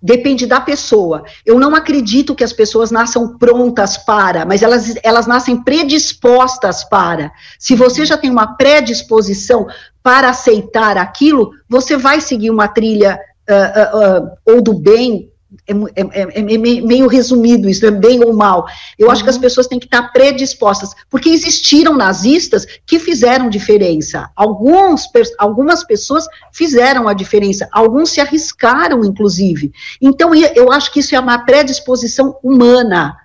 Depende 0.03 0.47
da 0.47 0.61
pessoa. 0.61 1.25
Eu 1.45 1.59
não 1.59 1.75
acredito 1.75 2.35
que 2.35 2.45
as 2.45 2.53
pessoas 2.53 2.91
nasçam 2.91 3.37
prontas 3.39 3.97
para, 3.97 4.45
mas 4.45 4.63
elas, 4.63 4.95
elas 5.03 5.27
nascem 5.27 5.63
predispostas 5.63 6.85
para. 6.85 7.33
Se 7.59 7.75
você 7.75 8.05
já 8.05 8.17
tem 8.17 8.31
uma 8.31 8.57
predisposição 8.57 9.67
para 10.03 10.29
aceitar 10.29 10.97
aquilo, 10.97 11.51
você 11.69 11.97
vai 11.97 12.21
seguir 12.21 12.51
uma 12.51 12.69
trilha 12.69 13.19
uh, 13.49 13.97
uh, 13.97 14.23
uh, 14.23 14.31
ou 14.45 14.63
do 14.63 14.75
bem 14.75 15.29
é, 15.67 15.73
é, 15.73 16.23
é, 16.23 16.55
é 16.55 16.59
meio 16.59 17.07
resumido 17.09 17.69
isso, 17.69 17.85
é 17.85 17.91
bem 17.91 18.25
ou 18.25 18.33
mal. 18.33 18.67
Eu 18.99 19.07
uhum. 19.07 19.13
acho 19.13 19.25
que 19.25 19.31
as 19.31 19.37
uhum. 19.37 19.43
pessoas 19.43 19.67
têm 19.67 19.79
que 19.79 19.87
estar 19.87 20.13
predispostas, 20.13 20.91
porque 21.11 21.29
existiram 21.29 21.97
nazistas 21.97 22.67
que 22.87 22.99
fizeram 22.99 23.51
diferença. 23.51 24.31
Alguns, 24.37 25.09
algumas 25.39 25.85
pessoas 25.85 26.27
fizeram 26.53 27.09
a 27.09 27.13
diferença, 27.13 27.69
alguns 27.73 28.11
se 28.11 28.21
arriscaram, 28.21 29.05
inclusive. 29.05 29.73
Então, 30.01 30.35
eu 30.35 30.71
acho 30.73 30.93
que 30.93 31.01
isso 31.01 31.15
é 31.15 31.21
uma 31.21 31.39
predisposição 31.39 32.39
humana 32.43 33.17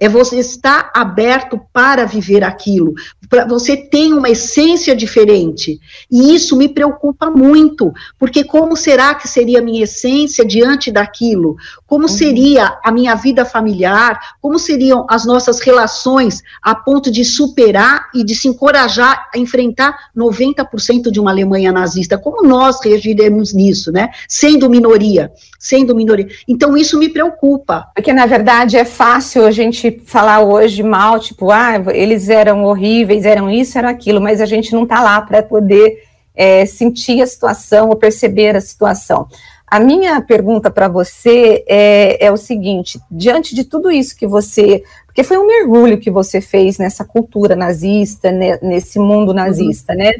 é 0.00 0.08
você 0.08 0.38
estar 0.38 0.90
aberto 0.94 1.60
para 1.72 2.04
viver 2.04 2.44
aquilo. 2.44 2.94
Pra, 3.28 3.46
você 3.46 3.76
tem 3.76 4.12
uma 4.12 4.30
essência 4.30 4.94
diferente. 4.94 5.80
E 6.10 6.34
isso 6.34 6.56
me 6.56 6.68
preocupa 6.68 7.30
muito, 7.30 7.92
porque 8.18 8.44
como 8.44 8.76
será 8.76 9.14
que 9.14 9.28
seria 9.28 9.58
a 9.58 9.62
minha 9.62 9.84
essência 9.84 10.44
diante 10.44 10.90
daquilo? 10.90 11.56
Como 11.86 12.02
uhum. 12.02 12.08
seria 12.08 12.78
a 12.84 12.92
minha 12.92 13.14
vida 13.14 13.44
familiar? 13.44 14.18
Como 14.40 14.58
seriam 14.58 15.06
as 15.08 15.24
nossas 15.24 15.60
relações 15.60 16.42
a 16.62 16.74
ponto 16.74 17.10
de 17.10 17.24
superar 17.24 18.08
e 18.14 18.24
de 18.24 18.34
se 18.34 18.48
encorajar 18.48 19.28
a 19.34 19.38
enfrentar 19.38 19.96
90% 20.16 21.10
de 21.10 21.20
uma 21.20 21.30
Alemanha 21.30 21.72
nazista? 21.72 22.18
Como 22.18 22.46
nós 22.46 22.78
reagiremos 22.84 23.52
nisso, 23.52 23.90
né? 23.90 24.10
Sendo 24.28 24.70
minoria, 24.70 25.32
sendo 25.58 25.94
minoria. 25.94 26.28
Então 26.46 26.76
isso 26.76 26.98
me 26.98 27.08
preocupa. 27.08 27.88
Porque 27.94 28.12
na 28.12 28.26
verdade 28.26 28.76
é 28.76 28.84
fácil 28.84 29.46
a 29.46 29.50
gente 29.50 29.87
gente 29.90 30.02
falar 30.06 30.40
hoje 30.40 30.82
mal, 30.82 31.18
tipo, 31.18 31.50
ah, 31.50 31.74
eles 31.92 32.28
eram 32.28 32.64
horríveis, 32.64 33.24
eram 33.24 33.50
isso, 33.50 33.78
eram 33.78 33.88
aquilo, 33.88 34.20
mas 34.20 34.40
a 34.40 34.46
gente 34.46 34.72
não 34.72 34.84
está 34.84 35.02
lá 35.02 35.20
para 35.20 35.42
poder 35.42 36.02
é, 36.34 36.64
sentir 36.66 37.20
a 37.20 37.26
situação 37.26 37.88
ou 37.88 37.96
perceber 37.96 38.56
a 38.56 38.60
situação. 38.60 39.26
A 39.70 39.78
minha 39.78 40.20
pergunta 40.22 40.70
para 40.70 40.88
você 40.88 41.62
é, 41.68 42.26
é, 42.26 42.32
o 42.32 42.36
seguinte: 42.36 42.98
diante 43.10 43.54
de 43.54 43.64
tudo 43.64 43.90
isso 43.90 44.16
que 44.16 44.26
você. 44.26 44.82
Porque 45.06 45.22
foi 45.22 45.36
um 45.36 45.46
mergulho 45.46 45.98
que 45.98 46.10
você 46.10 46.40
fez 46.40 46.78
nessa 46.78 47.04
cultura 47.04 47.54
nazista, 47.54 48.30
né, 48.30 48.58
nesse 48.62 48.98
mundo 48.98 49.34
nazista, 49.34 49.92
uhum. 49.92 49.98
né? 49.98 50.12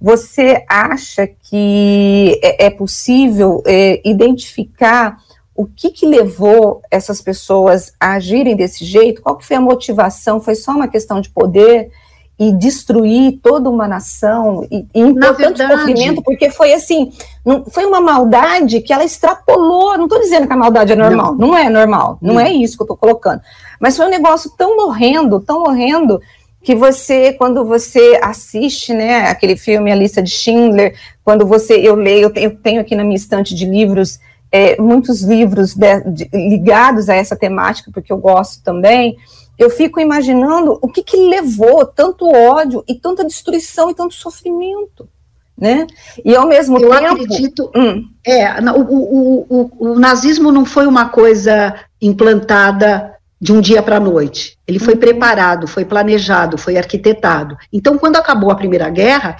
Você 0.00 0.64
acha 0.68 1.26
que 1.26 2.40
é, 2.42 2.66
é 2.66 2.70
possível 2.70 3.62
é, 3.66 4.00
identificar 4.08 5.18
o 5.58 5.66
que, 5.66 5.90
que 5.90 6.06
levou 6.06 6.82
essas 6.88 7.20
pessoas 7.20 7.92
a 7.98 8.12
agirem 8.12 8.54
desse 8.54 8.84
jeito? 8.84 9.20
Qual 9.20 9.36
que 9.36 9.44
foi 9.44 9.56
a 9.56 9.60
motivação? 9.60 10.40
Foi 10.40 10.54
só 10.54 10.70
uma 10.70 10.86
questão 10.86 11.20
de 11.20 11.30
poder 11.30 11.90
e 12.38 12.52
destruir 12.52 13.40
toda 13.42 13.68
uma 13.68 13.88
nação 13.88 14.64
e, 14.70 14.86
e 14.94 15.00
impor 15.00 15.34
tanto 15.34 15.60
sofrimento? 15.60 16.22
Porque 16.22 16.48
foi 16.48 16.72
assim, 16.72 17.10
não, 17.44 17.64
foi 17.64 17.84
uma 17.86 18.00
maldade 18.00 18.80
que 18.80 18.92
ela 18.92 19.04
extrapolou. 19.04 19.98
Não 19.98 20.04
estou 20.04 20.20
dizendo 20.20 20.46
que 20.46 20.52
a 20.52 20.56
maldade 20.56 20.92
é 20.92 20.96
normal, 20.96 21.34
não, 21.34 21.48
não 21.48 21.58
é 21.58 21.68
normal, 21.68 22.18
não, 22.22 22.34
não 22.34 22.40
é 22.40 22.52
isso 22.52 22.76
que 22.76 22.82
eu 22.82 22.84
estou 22.84 22.96
colocando. 22.96 23.40
Mas 23.80 23.96
foi 23.96 24.06
um 24.06 24.10
negócio 24.10 24.52
tão 24.56 24.76
morrendo, 24.76 25.40
tão 25.40 25.64
morrendo 25.64 26.20
que 26.62 26.72
você, 26.76 27.32
quando 27.32 27.64
você 27.64 28.20
assiste, 28.22 28.94
né, 28.94 29.28
aquele 29.28 29.56
filme 29.56 29.90
A 29.90 29.96
Lista 29.96 30.22
de 30.22 30.30
Schindler, 30.30 30.94
quando 31.24 31.44
você, 31.44 31.74
eu 31.74 31.96
leio, 31.96 32.26
eu 32.26 32.30
tenho, 32.30 32.50
eu 32.50 32.56
tenho 32.56 32.80
aqui 32.80 32.94
na 32.94 33.02
minha 33.02 33.16
estante 33.16 33.56
de 33.56 33.66
livros 33.66 34.20
é, 34.50 34.80
muitos 34.80 35.22
livros 35.22 35.74
de, 35.74 36.00
de, 36.10 36.28
ligados 36.32 37.08
a 37.08 37.14
essa 37.14 37.36
temática, 37.36 37.90
porque 37.92 38.12
eu 38.12 38.18
gosto 38.18 38.62
também, 38.62 39.16
eu 39.58 39.68
fico 39.68 40.00
imaginando 40.00 40.78
o 40.80 40.88
que, 40.88 41.02
que 41.02 41.16
levou 41.16 41.84
tanto 41.84 42.28
ódio 42.28 42.84
e 42.88 42.94
tanta 42.94 43.24
destruição 43.24 43.90
e 43.90 43.94
tanto 43.94 44.14
sofrimento. 44.14 45.08
Né? 45.56 45.88
E 46.24 46.36
ao 46.36 46.46
mesmo 46.46 46.78
eu 46.78 46.90
tempo. 46.90 47.04
Eu 47.04 47.12
acredito. 47.12 47.70
Hum. 47.74 48.04
É, 48.24 48.60
o, 48.60 48.80
o, 48.80 49.46
o, 49.48 49.90
o, 49.90 49.98
nazismo 49.98 50.52
não 50.52 50.64
foi 50.64 50.86
uma 50.86 51.08
coisa 51.08 51.74
implantada 52.00 53.12
de 53.40 53.52
um 53.52 53.60
dia 53.60 53.82
para 53.82 53.96
a 53.96 54.00
noite. 54.00 54.56
Ele 54.68 54.78
foi 54.78 54.94
uhum. 54.94 55.00
preparado, 55.00 55.66
foi 55.66 55.84
planejado, 55.84 56.56
foi 56.56 56.76
arquitetado. 56.76 57.56
Então, 57.72 57.98
quando 57.98 58.16
acabou 58.16 58.52
a 58.52 58.56
Primeira 58.56 58.88
Guerra, 58.88 59.36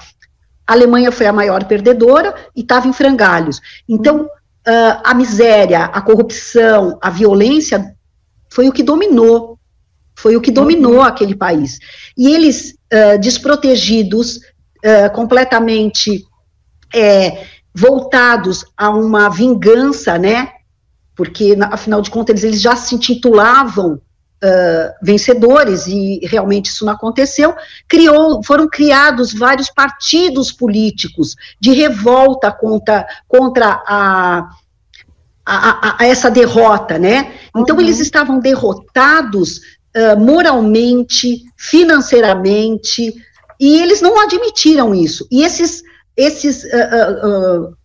a 0.67 0.73
Alemanha 0.73 1.13
foi 1.13 1.27
a 1.27 1.33
maior 1.33 1.65
perdedora 1.65 2.35
e 2.55 2.63
estava 2.63 2.89
em 2.89 2.93
frangalhos. 2.93 3.61
Então, 3.89 4.29
uh, 4.69 5.01
a 5.03 5.15
miséria, 5.15 5.85
a 5.85 6.01
corrupção, 6.03 6.99
a 7.01 7.09
violência 7.09 7.95
foi 8.53 8.69
o 8.69 8.73
que 8.73 8.83
dominou, 8.83 9.59
foi 10.15 10.37
o 10.37 10.41
que 10.41 10.51
dominou 10.51 10.97
uhum. 10.97 11.03
aquele 11.03 11.35
país. 11.35 11.79
E 12.17 12.35
eles, 12.35 12.75
uh, 12.93 13.19
desprotegidos, 13.19 14.37
uh, 14.37 15.11
completamente 15.15 16.25
é, 16.95 17.47
voltados 17.75 18.65
a 18.77 18.91
uma 18.91 19.29
vingança, 19.29 20.19
né? 20.19 20.51
Porque, 21.15 21.57
afinal 21.71 22.01
de 22.01 22.11
contas, 22.11 22.43
eles 22.45 22.61
já 22.61 22.75
se 22.77 22.95
intitulavam 22.95 24.01
Uh, 24.41 24.95
vencedores, 25.03 25.89
e 25.89 26.21
realmente 26.23 26.67
isso 26.67 26.85
não 26.85 26.93
aconteceu, 26.93 27.57
criou, 27.89 28.41
foram 28.45 28.69
criados 28.69 29.35
vários 29.35 29.69
partidos 29.69 30.53
políticos 30.53 31.35
de 31.59 31.73
revolta 31.73 32.53
contra, 32.53 33.05
contra 33.27 33.83
a, 33.85 34.49
a, 35.45 35.89
a, 35.89 35.97
a 35.99 36.07
essa 36.07 36.31
derrota, 36.31 37.01
né? 37.01 37.33
Então, 37.57 37.75
uhum. 37.75 37.83
eles 37.83 37.99
estavam 37.99 38.39
derrotados 38.39 39.59
uh, 39.97 40.17
moralmente, 40.17 41.43
financeiramente, 41.57 43.13
e 43.59 43.81
eles 43.81 44.01
não 44.01 44.21
admitiram 44.21 44.95
isso. 44.95 45.27
E 45.33 45.43
esses, 45.43 45.83
esses 46.17 46.63
uh, 46.63 47.77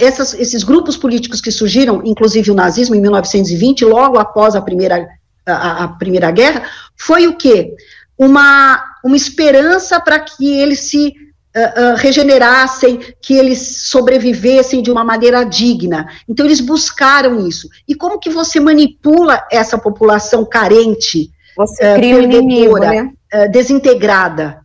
essas, 0.00 0.34
esses 0.34 0.62
grupos 0.62 0.96
políticos 0.96 1.40
que 1.40 1.50
surgiram, 1.50 2.02
inclusive 2.04 2.50
o 2.50 2.54
nazismo 2.54 2.94
em 2.94 3.00
1920, 3.00 3.84
logo 3.84 4.18
após 4.18 4.54
a 4.54 4.60
primeira 4.60 5.08
a, 5.52 5.84
a 5.84 5.88
Primeira 5.88 6.30
Guerra, 6.30 6.62
foi 6.96 7.26
o 7.26 7.36
quê? 7.36 7.74
Uma, 8.16 8.82
uma 9.04 9.16
esperança 9.16 10.00
para 10.00 10.18
que 10.18 10.52
eles 10.58 10.80
se 10.80 11.08
uh, 11.08 11.92
uh, 11.92 11.96
regenerassem, 11.96 13.00
que 13.20 13.34
eles 13.34 13.88
sobrevivessem 13.88 14.82
de 14.82 14.90
uma 14.90 15.04
maneira 15.04 15.44
digna. 15.44 16.06
Então, 16.28 16.44
eles 16.44 16.60
buscaram 16.60 17.46
isso. 17.46 17.68
E 17.86 17.94
como 17.94 18.18
que 18.18 18.30
você 18.30 18.58
manipula 18.58 19.44
essa 19.50 19.78
população 19.78 20.44
carente, 20.44 21.30
você 21.56 21.84
uh, 21.84 22.16
um 22.16 22.22
inimigo, 22.22 22.78
né? 22.78 23.12
desintegrada? 23.50 24.60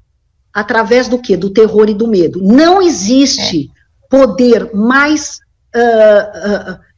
Através 0.54 1.08
do 1.08 1.20
quê? 1.20 1.36
Do 1.36 1.50
terror 1.50 1.90
e 1.90 1.94
do 1.94 2.08
medo. 2.08 2.40
Não 2.42 2.82
existe 2.82 3.72
é. 3.72 4.08
poder 4.10 4.74
mais 4.74 5.40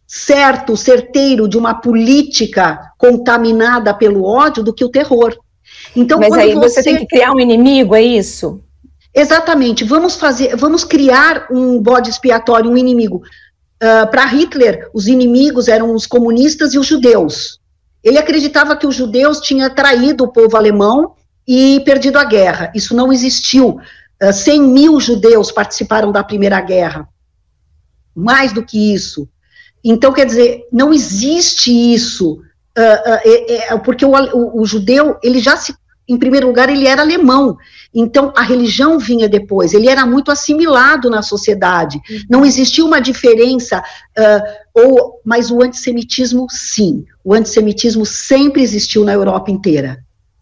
certo, 0.07 0.77
certeiro 0.77 1.47
de 1.47 1.57
uma 1.57 1.73
política 1.73 2.91
contaminada 2.97 3.93
pelo 3.93 4.23
ódio 4.23 4.63
do 4.63 4.73
que 4.73 4.85
o 4.85 4.89
terror. 4.89 5.35
Então, 5.95 6.19
Mas 6.19 6.33
aí 6.33 6.53
você... 6.53 6.69
você 6.69 6.83
tem 6.83 6.97
que 6.97 7.07
criar 7.07 7.31
um 7.31 7.39
inimigo, 7.39 7.95
é 7.95 8.01
isso? 8.01 8.61
Exatamente. 9.13 9.83
Vamos 9.83 10.15
fazer, 10.15 10.55
vamos 10.55 10.83
criar 10.83 11.47
um 11.49 11.81
bode 11.81 12.09
expiatório, 12.09 12.69
um 12.69 12.77
inimigo. 12.77 13.23
Uh, 13.81 14.09
Para 14.11 14.25
Hitler, 14.25 14.89
os 14.93 15.07
inimigos 15.07 15.67
eram 15.67 15.93
os 15.93 16.05
comunistas 16.05 16.73
e 16.73 16.79
os 16.79 16.85
judeus. 16.85 17.59
Ele 18.03 18.19
acreditava 18.19 18.75
que 18.75 18.85
os 18.85 18.93
judeus 18.93 19.39
tinham 19.39 19.73
traído 19.73 20.25
o 20.25 20.31
povo 20.31 20.55
alemão 20.55 21.13
e 21.47 21.81
perdido 21.85 22.17
a 22.17 22.25
guerra. 22.25 22.71
Isso 22.75 22.95
não 22.95 23.11
existiu. 23.11 23.69
Uh, 24.21 24.27
ah, 24.27 24.33
100 24.33 24.61
mil 24.61 24.99
judeus 24.99 25.51
participaram 25.51 26.11
da 26.11 26.23
Primeira 26.23 26.59
Guerra. 26.61 27.07
Mais 28.15 28.53
do 28.53 28.63
que 28.63 28.93
isso. 28.93 29.27
Então, 29.87 30.11
quer 30.11 30.25
dizer, 30.25 30.67
não 30.71 30.91
existe 30.91 31.71
isso, 31.71 32.41
uh, 32.75 33.75
uh, 33.75 33.79
porque 33.83 34.03
o, 34.03 34.11
o, 34.11 34.61
o, 34.61 34.65
judeu, 34.65 35.15
ele 35.21 35.39
já 35.39 35.55
se, 35.55 35.75
em 36.09 36.17
primeiro 36.17 36.47
lugar, 36.47 36.69
ele 36.69 36.87
era 36.87 37.03
alemão, 37.03 37.55
então 37.93 38.33
a 38.35 38.41
religião 38.41 38.97
vinha 38.97 39.29
depois, 39.29 39.75
ele 39.75 39.87
era 39.87 40.03
muito 40.03 40.31
assimilado 40.31 41.07
na 41.07 41.21
sociedade, 41.21 42.01
uhum. 42.09 42.19
não 42.27 42.45
existia 42.45 42.83
uma 42.83 42.99
diferença, 42.99 43.79
uh, 44.17 44.41
ou, 44.73 45.21
mas 45.23 45.51
o 45.51 45.61
antissemitismo, 45.61 46.47
sim, 46.49 47.05
o 47.23 47.35
antissemitismo 47.35 48.07
sempre 48.07 48.63
existiu 48.63 49.03
na 49.03 49.13
Europa 49.13 49.51
inteira. 49.51 49.99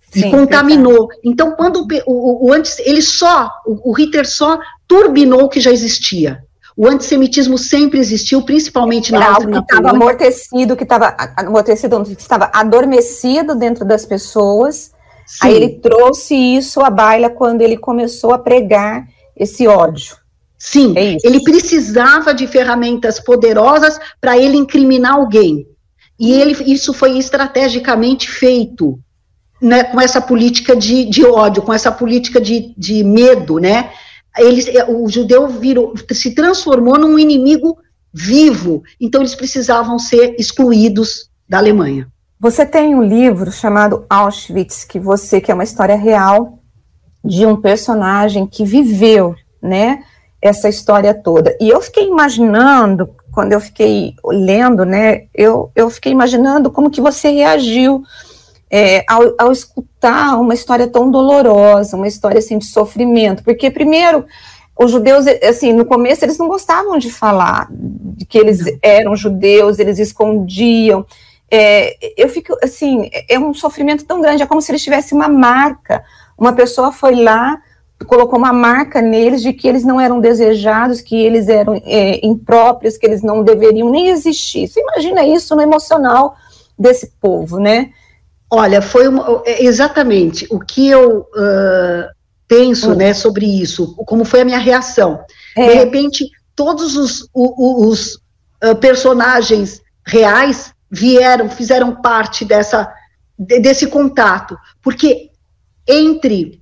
Sim, 0.10 0.28
e 0.28 0.32
contaminou. 0.32 1.08
Verdade. 1.08 1.20
Então, 1.26 1.52
quando 1.52 1.88
o, 2.06 2.46
o, 2.46 2.48
o 2.48 2.54
antes, 2.54 2.80
ele 2.80 3.02
só, 3.02 3.52
o, 3.66 3.92
o 3.92 3.94
Hitler 3.94 4.28
só 4.30 4.58
turbinou 4.88 5.44
o 5.44 5.50
que 5.50 5.60
já 5.60 5.72
existia. 5.72 6.44
O 6.76 6.88
antissemitismo 6.88 7.58
sempre 7.58 8.00
existiu, 8.00 8.42
principalmente 8.42 9.12
na 9.12 9.36
algo 9.36 9.52
que 9.52 9.60
estava 9.60 9.92
amortecido, 9.92 10.76
que 10.76 10.84
estava 10.84 11.16
amortecido, 11.38 12.04
que 12.04 12.22
estava 12.22 12.50
adormecido 12.54 13.56
dentro 13.56 13.86
das 13.86 14.06
pessoas. 14.06 14.92
Sim. 15.26 15.38
Aí 15.42 15.56
ele 15.56 15.70
trouxe 15.80 16.36
isso 16.36 16.82
à 16.82 16.90
baila 16.90 17.30
quando 17.30 17.62
ele 17.62 17.78
começou 17.78 18.34
a 18.34 18.40
pregar 18.40 19.08
esse 19.38 19.68
ódio. 19.68 20.18
Sim, 20.58 20.94
é 20.96 21.18
ele 21.24 21.44
precisava 21.44 22.34
de 22.34 22.48
ferramentas 22.48 23.20
poderosas 23.20 24.00
para 24.22 24.38
ele 24.38 24.58
incriminar 24.58 25.16
alguém. 25.16 25.68
E 26.18 26.32
ele, 26.32 26.56
isso 26.72 26.94
foi 26.94 27.18
estrategicamente 27.18 28.30
feito, 28.30 28.98
né, 29.62 29.84
com 29.84 30.00
essa 30.00 30.22
política 30.22 30.76
de, 30.76 31.06
de 31.06 31.26
ódio, 31.26 31.62
com 31.64 31.74
essa 31.74 31.92
política 31.92 32.40
de, 32.40 32.74
de 32.78 33.04
medo, 33.04 33.60
né? 33.60 33.92
Ele, 34.38 34.64
o 34.90 35.08
judeu 35.08 35.48
virou, 35.48 35.94
se 36.12 36.34
transformou 36.34 36.98
num 36.98 37.20
inimigo 37.20 37.78
vivo, 38.14 38.84
então 39.00 39.22
eles 39.22 39.36
precisavam 39.36 39.98
ser 39.98 40.36
excluídos 40.40 41.30
da 41.48 41.58
Alemanha. 41.58 42.08
Você 42.40 42.66
tem 42.66 42.94
um 42.96 43.04
livro 43.04 43.52
chamado 43.52 44.06
Auschwitz, 44.10 44.84
que 44.84 45.00
você 45.00 45.40
que 45.40 45.52
é 45.52 45.54
uma 45.54 45.64
história 45.64 45.96
real 45.96 46.60
de 47.24 47.46
um 47.46 47.56
personagem 47.56 48.46
que 48.46 48.66
viveu, 48.66 49.34
né, 49.62 50.04
essa 50.42 50.68
história 50.68 51.14
toda. 51.14 51.56
E 51.60 51.70
eu 51.70 51.80
fiquei 51.80 52.06
imaginando, 52.06 53.16
quando 53.32 53.54
eu 53.54 53.62
fiquei 53.62 54.14
lendo, 54.26 54.84
né, 54.84 55.28
eu, 55.34 55.72
eu 55.74 55.90
fiquei 55.90 56.12
imaginando 56.12 56.70
como 56.70 56.92
que 56.92 57.00
você 57.00 57.30
reagiu 57.30 58.04
é, 58.76 59.06
ao, 59.08 59.36
ao, 59.38 59.52
escutar 59.52 60.42
uma 60.42 60.56
história 60.56 60.88
tão 60.88 61.12
dolorosa, 61.12 61.96
uma 61.96 62.08
história 62.08 62.40
assim 62.40 62.58
de 62.58 62.66
sofrimento, 62.66 63.44
porque 63.44 63.70
primeiro 63.70 64.26
os 64.76 64.90
judeus, 64.90 65.28
assim, 65.48 65.72
no 65.72 65.86
começo 65.86 66.26
eles 66.26 66.40
não 66.40 66.48
gostavam 66.48 66.98
de 66.98 67.12
falar 67.12 67.68
de 67.70 68.26
que 68.26 68.36
eles 68.36 68.62
eram 68.82 69.16
judeus, 69.16 69.78
eles 69.78 70.00
escondiam. 70.00 71.06
É, 71.52 71.96
eu 72.18 72.28
fico 72.28 72.58
assim, 72.64 73.12
é 73.30 73.38
um 73.38 73.54
sofrimento 73.54 74.06
tão 74.06 74.20
grande, 74.20 74.42
é 74.42 74.48
como 74.48 74.60
se 74.60 74.72
eles 74.72 74.82
tivessem 74.82 75.16
uma 75.16 75.30
marca. 75.30 76.04
Uma 76.36 76.54
pessoa 76.54 76.92
foi 76.92 77.14
lá, 77.14 77.62
colocou 78.08 78.40
uma 78.40 78.52
marca 78.52 79.04
neles 79.04 79.44
de 79.44 79.54
que 79.54 79.68
eles 79.68 79.84
não 79.84 80.02
eram 80.02 80.20
desejados, 80.20 81.00
que 81.00 81.16
eles 81.16 81.48
eram 81.48 81.80
é, 81.86 82.26
impróprios, 82.26 82.98
que 82.98 83.06
eles 83.06 83.22
não 83.22 83.44
deveriam 83.44 83.92
nem 83.92 84.08
existir. 84.08 84.68
Você 84.68 84.80
imagina 84.80 85.24
isso 85.24 85.56
no 85.56 85.62
emocional 85.62 86.36
desse 86.76 87.14
povo, 87.22 87.60
né? 87.60 87.92
Olha, 88.56 88.84
foi 88.84 89.08
uma, 89.08 89.42
é, 89.48 89.66
exatamente 89.66 90.46
o 90.52 90.60
que 90.60 90.88
eu 90.88 91.22
uh, 91.22 92.08
penso, 92.48 92.92
hum. 92.92 92.96
né, 92.96 93.12
sobre 93.12 93.48
isso, 93.48 93.96
como 94.06 94.24
foi 94.24 94.42
a 94.42 94.46
minha 94.46 94.60
reação. 94.60 95.20
É. 95.58 95.70
De 95.70 95.74
repente, 95.74 96.30
todos 96.56 96.96
os, 96.96 97.28
os, 97.34 97.52
os 97.58 98.16
uh, 98.64 98.76
personagens 98.80 99.82
reais 100.06 100.72
vieram, 100.92 101.50
fizeram 101.50 101.96
parte 101.96 102.46
dessa, 102.46 102.94
desse 103.40 103.88
contato, 103.88 104.56
porque 104.84 105.32
entre 105.88 106.62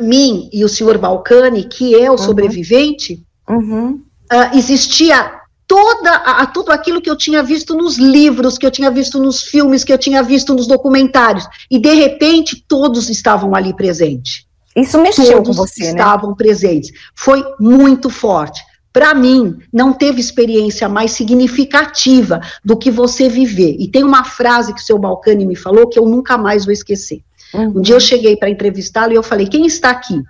mim 0.00 0.50
e 0.52 0.64
o 0.64 0.68
senhor 0.68 0.98
Balcani, 0.98 1.68
que 1.68 1.94
é 1.94 2.08
o 2.08 2.14
uhum. 2.14 2.18
sobrevivente, 2.18 3.24
uhum. 3.48 4.02
Uh, 4.32 4.56
existia 4.56 5.41
toda 5.72 6.16
a, 6.16 6.44
tudo 6.44 6.70
aquilo 6.70 7.00
que 7.00 7.08
eu 7.08 7.16
tinha 7.16 7.42
visto 7.42 7.74
nos 7.74 7.96
livros, 7.96 8.58
que 8.58 8.66
eu 8.66 8.70
tinha 8.70 8.90
visto 8.90 9.18
nos 9.18 9.42
filmes, 9.42 9.82
que 9.82 9.90
eu 9.90 9.96
tinha 9.96 10.22
visto 10.22 10.52
nos 10.52 10.66
documentários, 10.66 11.48
e 11.70 11.78
de 11.78 11.94
repente 11.94 12.62
todos 12.68 13.08
estavam 13.08 13.54
ali 13.54 13.74
presentes. 13.74 14.44
Isso 14.76 15.00
mexeu 15.00 15.36
todos 15.36 15.48
com 15.48 15.52
você, 15.54 15.84
estavam 15.84 15.94
né? 15.94 16.02
Estavam 16.02 16.34
presentes. 16.34 16.92
Foi 17.14 17.42
muito 17.58 18.10
forte. 18.10 18.62
Para 18.92 19.14
mim, 19.14 19.56
não 19.72 19.94
teve 19.94 20.20
experiência 20.20 20.90
mais 20.90 21.12
significativa 21.12 22.42
do 22.62 22.76
que 22.76 22.90
você 22.90 23.26
viver. 23.26 23.74
E 23.78 23.88
tem 23.88 24.04
uma 24.04 24.24
frase 24.24 24.74
que 24.74 24.80
o 24.80 24.84
seu 24.84 24.98
Balcani 24.98 25.46
me 25.46 25.56
falou 25.56 25.88
que 25.88 25.98
eu 25.98 26.04
nunca 26.04 26.36
mais 26.36 26.66
vou 26.66 26.72
esquecer. 26.72 27.22
Uhum. 27.54 27.78
Um 27.78 27.80
dia 27.80 27.94
eu 27.94 28.00
cheguei 28.00 28.36
para 28.36 28.50
entrevistá-lo 28.50 29.12
e 29.12 29.16
eu 29.16 29.22
falei: 29.22 29.46
quem 29.46 29.64
está 29.64 29.88
aqui? 29.88 30.22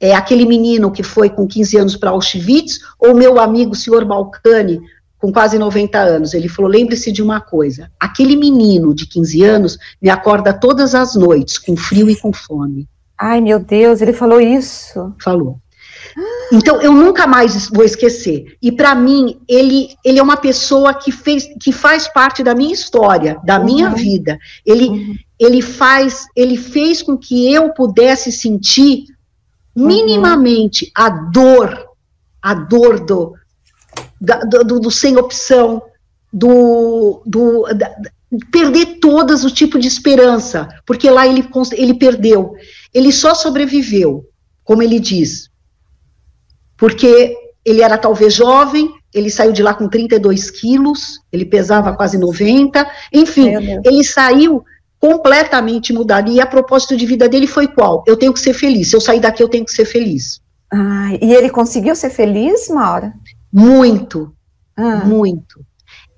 É 0.00 0.14
aquele 0.14 0.44
menino 0.44 0.90
que 0.90 1.02
foi 1.02 1.30
com 1.30 1.46
15 1.46 1.76
anos 1.78 1.96
para 1.96 2.10
Auschwitz 2.10 2.80
ou 2.98 3.14
meu 3.14 3.40
amigo, 3.40 3.72
o 3.72 3.76
senhor 3.76 4.04
Balcani, 4.04 4.80
com 5.18 5.32
quase 5.32 5.58
90 5.58 5.98
anos? 5.98 6.34
Ele 6.34 6.48
falou: 6.48 6.70
lembre-se 6.70 7.10
de 7.10 7.22
uma 7.22 7.40
coisa: 7.40 7.90
aquele 7.98 8.36
menino 8.36 8.94
de 8.94 9.06
15 9.06 9.42
anos 9.42 9.78
me 10.00 10.10
acorda 10.10 10.52
todas 10.52 10.94
as 10.94 11.14
noites, 11.14 11.58
com 11.58 11.76
frio 11.76 12.10
e 12.10 12.16
com 12.16 12.32
fome. 12.32 12.88
Ai, 13.18 13.40
meu 13.40 13.58
Deus, 13.58 14.02
ele 14.02 14.12
falou 14.12 14.40
isso. 14.40 15.14
Falou. 15.22 15.58
Então, 16.52 16.80
eu 16.80 16.92
nunca 16.92 17.26
mais 17.26 17.68
vou 17.68 17.84
esquecer. 17.84 18.56
E 18.62 18.70
para 18.70 18.94
mim, 18.94 19.40
ele, 19.48 19.88
ele 20.04 20.18
é 20.18 20.22
uma 20.22 20.36
pessoa 20.36 20.94
que, 20.94 21.10
fez, 21.10 21.48
que 21.60 21.72
faz 21.72 22.08
parte 22.08 22.42
da 22.42 22.54
minha 22.54 22.72
história, 22.72 23.38
da 23.44 23.58
uhum. 23.58 23.64
minha 23.64 23.90
vida. 23.90 24.38
Ele, 24.64 24.88
uhum. 24.88 25.14
ele 25.38 25.60
faz, 25.60 26.26
ele 26.36 26.56
fez 26.56 27.02
com 27.02 27.16
que 27.16 27.52
eu 27.52 27.72
pudesse 27.72 28.30
sentir. 28.30 29.04
Minimamente 29.76 30.90
a 30.94 31.10
dor, 31.10 31.90
a 32.40 32.54
dor 32.54 33.04
do, 33.04 33.34
da, 34.18 34.38
do, 34.40 34.80
do, 34.80 34.90
sem 34.90 35.18
opção, 35.18 35.82
do, 36.32 37.22
do 37.26 37.64
da, 37.74 37.94
perder 38.50 38.98
todas 39.00 39.44
o 39.44 39.50
tipo 39.50 39.78
de 39.78 39.86
esperança, 39.86 40.66
porque 40.86 41.10
lá 41.10 41.26
ele, 41.26 41.46
ele 41.72 41.94
perdeu. 41.94 42.54
Ele 42.94 43.12
só 43.12 43.34
sobreviveu, 43.34 44.24
como 44.64 44.82
ele 44.82 44.98
diz, 44.98 45.50
porque 46.76 47.36
ele 47.64 47.82
era 47.82 47.98
talvez 47.98 48.32
jovem, 48.32 48.90
ele 49.12 49.30
saiu 49.30 49.52
de 49.52 49.62
lá 49.62 49.74
com 49.74 49.88
32 49.88 50.50
quilos, 50.50 51.20
ele 51.32 51.44
pesava 51.44 51.94
quase 51.94 52.18
90, 52.18 52.88
enfim, 53.12 53.50
ele 53.84 54.04
saiu 54.04 54.64
completamente 55.00 55.92
mudado. 55.92 56.30
E 56.30 56.40
a 56.40 56.46
propósito 56.46 56.96
de 56.96 57.06
vida 57.06 57.28
dele 57.28 57.46
foi 57.46 57.66
qual? 57.68 58.04
Eu 58.06 58.16
tenho 58.16 58.32
que 58.32 58.40
ser 58.40 58.54
feliz. 58.54 58.90
Se 58.90 58.96
eu 58.96 59.00
sair 59.00 59.20
daqui, 59.20 59.42
eu 59.42 59.48
tenho 59.48 59.64
que 59.64 59.72
ser 59.72 59.84
feliz. 59.84 60.40
Ah, 60.72 61.10
e 61.20 61.32
ele 61.32 61.50
conseguiu 61.50 61.94
ser 61.94 62.10
feliz, 62.10 62.68
Maura? 62.68 63.12
Muito, 63.52 64.34
ah. 64.76 65.04
muito. 65.04 65.64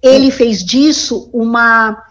Ele 0.02 0.30
fez 0.30 0.64
disso 0.64 1.28
uma, 1.32 2.02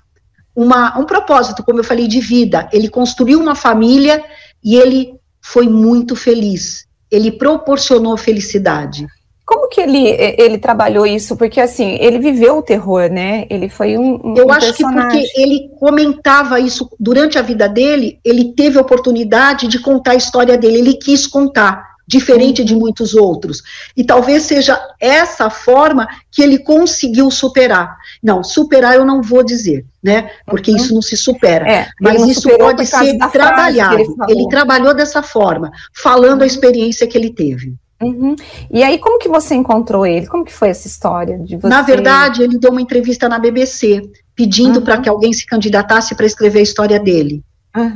uma, 0.56 0.97
um 0.99 1.06
propósito, 1.06 1.63
como 1.63 1.80
eu 1.80 1.84
falei, 1.84 2.08
de 2.08 2.19
vida. 2.19 2.69
Ele 2.71 2.89
construiu 2.89 3.39
uma 3.39 3.56
família 3.56 4.23
e 4.63 4.75
ele 4.75 5.13
foi 5.41 5.67
muito 5.67 6.15
feliz 6.15 6.88
ele 7.12 7.32
proporcionou 7.32 8.17
felicidade. 8.17 9.08
Como 9.47 9.69
que 9.69 9.79
ele, 9.79 10.10
ele 10.38 10.57
trabalhou 10.57 11.07
isso? 11.07 11.38
Porque, 11.38 11.62
assim, 11.62 11.97
ele 12.01 12.19
viveu 12.19 12.57
o 12.57 12.62
terror, 12.62 13.10
né? 13.10 13.45
Ele 13.49 13.69
foi 13.69 13.97
um. 13.97 14.19
um 14.21 14.36
Eu 14.36 14.51
acho 14.51 14.67
personagem. 14.73 15.21
que 15.21 15.27
porque 15.27 15.41
ele 15.41 15.69
comentava 15.79 16.60
isso 16.60 16.89
durante 16.99 17.39
a 17.39 17.41
vida 17.41 17.69
dele, 17.69 18.19
ele 18.25 18.53
teve 18.53 18.77
a 18.77 18.81
oportunidade 18.81 19.69
de 19.69 19.79
contar 19.79 20.12
a 20.12 20.15
história 20.15 20.57
dele, 20.57 20.79
ele 20.79 20.93
quis 20.95 21.25
contar 21.25 21.95
diferente 22.05 22.62
de 22.62 22.75
muitos 22.75 23.15
outros. 23.15 23.63
E 23.95 24.03
talvez 24.03 24.43
seja 24.43 24.77
essa 24.99 25.49
forma 25.49 26.10
que 26.29 26.43
ele 26.43 26.60
conseguiu 26.60 27.31
superar. 27.31 27.95
Não, 28.21 28.43
superar 28.43 28.95
eu 28.95 29.05
não 29.05 29.21
vou 29.21 29.45
dizer, 29.45 29.86
né? 30.03 30.29
Porque 30.45 30.71
uhum. 30.71 30.77
isso 30.77 30.93
não 30.93 31.01
se 31.01 31.15
supera. 31.15 31.65
É, 31.71 31.88
mas 32.01 32.21
isso 32.21 32.49
pode 32.57 32.86
ser 32.86 33.17
trabalhado. 33.31 33.95
Ele, 33.95 34.13
ele, 34.27 34.49
trabalhou 34.49 34.93
dessa 34.93 35.23
forma, 35.23 35.71
falando 35.93 36.39
uhum. 36.39 36.43
a 36.43 36.47
experiência 36.47 37.07
que 37.07 37.17
ele 37.17 37.29
teve. 37.29 37.73
Uhum. 38.01 38.36
E 38.71 38.83
aí, 38.83 38.99
como 38.99 39.17
que 39.17 39.27
você 39.27 39.55
encontrou 39.55 40.05
ele? 40.05 40.27
Como 40.27 40.45
que 40.45 40.53
foi 40.53 40.69
essa 40.69 40.88
história 40.88 41.39
de 41.39 41.57
você? 41.57 41.67
Na 41.67 41.81
verdade, 41.81 42.43
ele 42.43 42.57
deu 42.57 42.71
uma 42.71 42.81
entrevista 42.81 43.27
na 43.27 43.39
BBC, 43.39 44.01
pedindo 44.36 44.81
para 44.81 44.99
que 44.99 45.10
alguém 45.10 45.33
se 45.33 45.45
candidatasse 45.45 46.15
para 46.15 46.25
escrever 46.25 46.60
a 46.60 46.63
história 46.63 46.99
dele. 46.99 47.43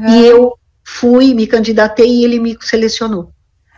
E 0.09 0.25
eu 0.25 0.53
fui, 0.83 1.33
me 1.33 1.47
candidatei 1.47 2.07
e 2.07 2.25
ele 2.25 2.39
me 2.39 2.57
selecionou. 2.61 3.31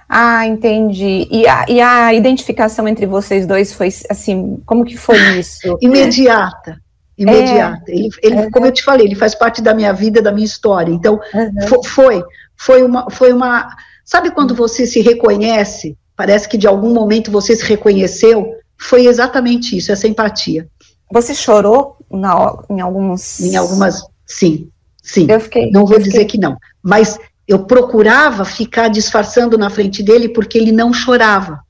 Ah, 0.08 0.46
entendi. 0.46 1.28
E 1.32 1.48
a, 1.48 1.66
e 1.68 1.82
a 1.82 2.14
identificação 2.14 2.88
entre 2.88 3.06
vocês 3.06 3.48
dois 3.48 3.74
foi 3.74 3.90
assim, 4.10 4.62
como 4.66 4.86
que 4.86 4.98
foi 4.98 5.18
isso? 5.40 5.78
Imediata. 5.82 6.78
Imediata. 7.18 7.92
É, 7.92 7.96
ele, 7.96 8.10
ele 8.22 8.36
é. 8.36 8.50
como 8.52 8.66
eu 8.66 8.72
te 8.72 8.84
falei, 8.84 9.06
ele 9.08 9.16
faz 9.16 9.36
parte 9.36 9.62
da 9.62 9.74
minha 9.74 9.94
vida, 9.94 10.22
da 10.22 10.32
minha 10.32 10.46
história. 10.46 10.92
Então, 10.92 11.20
uhum. 11.34 11.84
foi, 11.84 12.24
foi 12.56 12.84
uma, 12.84 13.10
foi 13.10 13.32
uma. 13.32 13.70
Sabe 14.04 14.32
quando 14.32 14.54
você 14.54 14.86
se 14.86 15.02
reconhece? 15.02 15.98
Parece 16.16 16.48
que 16.48 16.58
de 16.58 16.68
algum 16.68 16.94
momento 16.94 17.32
você 17.32 17.56
se 17.56 17.64
reconheceu. 17.64 18.56
Foi 18.78 19.06
exatamente 19.06 19.78
isso, 19.78 19.92
essa 19.92 20.08
empatia. 20.08 20.68
Você 21.12 21.34
chorou 21.34 21.98
na, 22.12 22.56
em 22.70 22.82
alguns. 22.82 23.40
Em 23.40 23.56
algumas, 23.56 24.04
sim, 24.26 24.70
sim. 25.02 25.28
Eu 25.30 25.40
fiquei. 25.40 25.70
Não 25.72 25.86
vou 25.86 26.00
dizer 26.00 26.26
que 26.26 26.38
não, 26.38 26.58
mas 26.82 27.18
eu 27.48 27.66
procurava 27.66 28.46
ficar 28.46 28.88
disfarçando 28.88 29.58
na 29.58 29.70
frente 29.70 30.02
dele 30.02 30.30
porque 30.30 30.58
ele 30.58 30.72
não 30.72 30.94
chorava. 30.94 31.62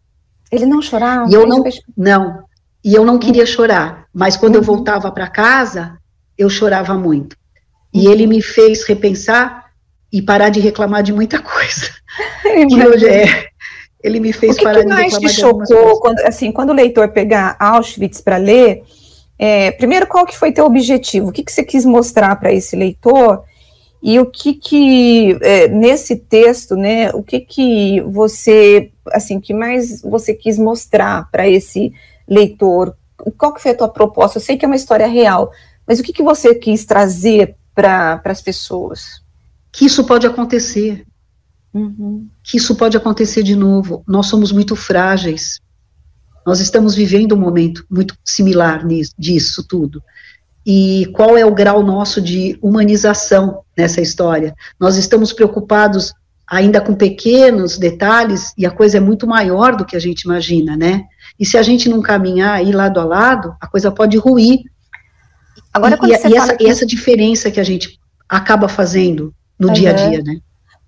Ele 0.52 0.66
não 0.66 0.82
chorava? 0.82 1.30
E 1.30 1.34
eu 1.34 1.48
não, 1.48 1.64
não. 1.98 2.44
E 2.84 2.94
eu 2.94 3.04
não 3.04 3.18
queria 3.18 3.46
chorar, 3.46 4.06
mas 4.14 4.38
quando 4.38 4.56
uhum. 4.56 4.62
eu 4.62 4.66
voltava 4.66 5.12
para 5.12 5.28
casa, 5.28 5.98
eu 6.38 6.50
chorava 6.50 6.94
muito. 6.96 7.36
E 7.94 8.06
uhum. 8.06 8.12
ele 8.12 8.28
me 8.28 8.42
fez 8.42 8.84
repensar 8.84 9.72
e 10.12 10.22
parar 10.22 10.50
de 10.50 10.60
reclamar 10.60 11.02
de 11.02 11.12
muita 11.12 11.40
coisa. 11.42 11.90
que 12.70 12.88
hoje 12.88 13.08
é, 13.08 13.48
ele 14.04 14.20
me 14.20 14.34
fez 14.34 14.56
o 14.56 14.58
que 14.58 14.64
parar 14.64 14.84
que 14.84 14.90
reclamar 14.90 15.20
te 15.20 15.30
chocou 15.30 16.00
quando, 16.00 16.20
assim, 16.20 16.52
quando 16.52 16.72
o 16.72 16.74
leitor 16.74 17.08
pegar 17.10 17.56
Auschwitz 17.58 18.20
para 18.20 18.38
ler, 18.38 18.84
é, 19.40 19.72
primeiro, 19.72 20.06
qual 20.08 20.26
que 20.26 20.38
foi 20.38 20.52
teu 20.52 20.66
objetivo? 20.66 21.30
O 21.30 21.32
que, 21.32 21.44
que 21.44 21.52
você 21.52 21.64
quis 21.64 21.86
mostrar 21.86 22.36
para 22.36 22.52
esse 22.52 22.76
leitor? 22.76 23.44
E 24.02 24.20
o 24.20 24.26
que 24.26 24.54
que, 24.54 25.38
é, 25.42 25.70
nesse 25.70 26.18
texto, 26.18 26.76
né, 26.76 27.10
o 27.12 27.24
que 27.24 27.40
que 27.40 28.02
você, 28.02 28.92
assim, 29.14 29.40
que 29.40 29.54
mais 29.54 30.02
você 30.02 30.34
quis 30.34 30.60
mostrar 30.60 31.30
para 31.32 31.48
esse 31.48 31.94
leitor? 32.28 32.96
Qual 33.38 33.54
que 33.54 33.62
foi 33.62 33.72
a 33.72 33.78
tua 33.78 33.88
proposta? 33.88 34.38
Eu 34.38 34.42
sei 34.42 34.58
que 34.58 34.66
é 34.66 34.68
uma 34.68 34.76
história 34.76 35.08
real, 35.08 35.50
mas 35.88 36.00
o 36.00 36.04
que 36.04 36.12
que 36.12 36.24
você 36.24 36.54
quis 36.54 36.84
trazer 36.84 37.56
para 37.74 38.22
as 38.26 38.42
pessoas? 38.42 39.22
Que 39.72 39.86
isso 39.86 40.06
pode 40.06 40.28
acontecer. 40.28 41.06
Uhum. 41.74 42.28
Que 42.44 42.58
isso 42.58 42.76
pode 42.76 42.96
acontecer 42.96 43.44
de 43.44 43.56
novo. 43.56 44.04
Nós 44.08 44.28
somos 44.28 44.52
muito 44.52 44.76
frágeis. 44.76 45.60
Nós 46.46 46.60
estamos 46.60 46.94
vivendo 46.94 47.34
um 47.34 47.40
momento 47.40 47.86
muito 47.90 48.16
similar 48.24 48.86
nisso, 48.86 49.14
disso 49.18 49.64
tudo. 49.68 50.04
E 50.66 51.08
qual 51.14 51.38
é 51.38 51.46
o 51.46 51.54
grau 51.54 51.84
nosso 51.84 52.22
de 52.22 52.58
humanização 52.62 53.62
nessa 53.78 54.02
história? 54.02 54.56
Nós 54.80 54.98
estamos 54.98 55.34
preocupados 55.34 56.14
ainda 56.48 56.80
com 56.80 56.94
pequenos 56.94 57.78
detalhes 57.78 58.54
e 58.58 58.66
a 58.66 58.72
coisa 58.72 58.98
é 58.98 59.00
muito 59.00 59.26
maior 59.26 59.76
do 59.76 59.86
que 59.86 59.96
a 59.96 60.00
gente 60.00 60.22
imagina, 60.22 60.78
né? 60.78 61.04
E 61.40 61.46
se 61.46 61.58
a 61.58 61.64
gente 61.64 61.90
não 61.90 62.02
caminhar 62.02 62.56
aí 62.56 62.72
lado 62.72 63.00
a 63.00 63.04
lado, 63.04 63.56
a 63.60 63.68
coisa 63.68 63.92
pode 63.92 64.18
ruir. 64.18 64.60
Agora, 65.74 65.98
e, 66.04 66.08
e, 66.08 66.14
essa, 66.14 66.56
que... 66.56 66.68
essa 66.68 66.86
diferença 66.86 67.50
que 67.50 67.60
a 67.60 67.64
gente 67.64 68.00
acaba 68.30 68.68
fazendo 68.68 69.34
no 69.58 69.70
uhum. 69.70 69.74
dia 69.74 69.90
a 69.90 69.94
dia, 69.94 70.22
né? 70.22 70.40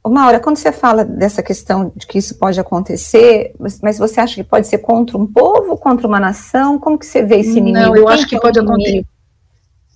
Maura, 0.10 0.39
quando 0.39 0.58
você 0.58 0.72
fala 0.72 1.04
dessa 1.04 1.41
questão 1.41 1.91
de 1.96 2.06
que 2.06 2.20
isso 2.20 2.36
pode 2.36 2.60
acontecer, 2.60 3.54
mas 3.82 3.98
você 3.98 4.20
acha 4.20 4.36
que 4.36 4.44
pode 4.44 4.68
ser 4.68 4.78
contra 4.78 5.18
um 5.18 5.26
povo, 5.26 5.78
contra 5.78 6.08
uma 6.08 6.20
nação? 6.20 6.80
Como 6.80 6.98
que 6.98 7.06
você 7.06 7.24
vê 7.24 7.38
esse 7.38 7.58
inimigo? 7.58 7.88
Não, 7.88 7.96
eu 7.96 8.06
Quem 8.06 8.13
acho 8.13 8.28
que, 8.28 8.36
é 8.36 8.39
pode 8.39 8.60
acontecer. 8.60 9.06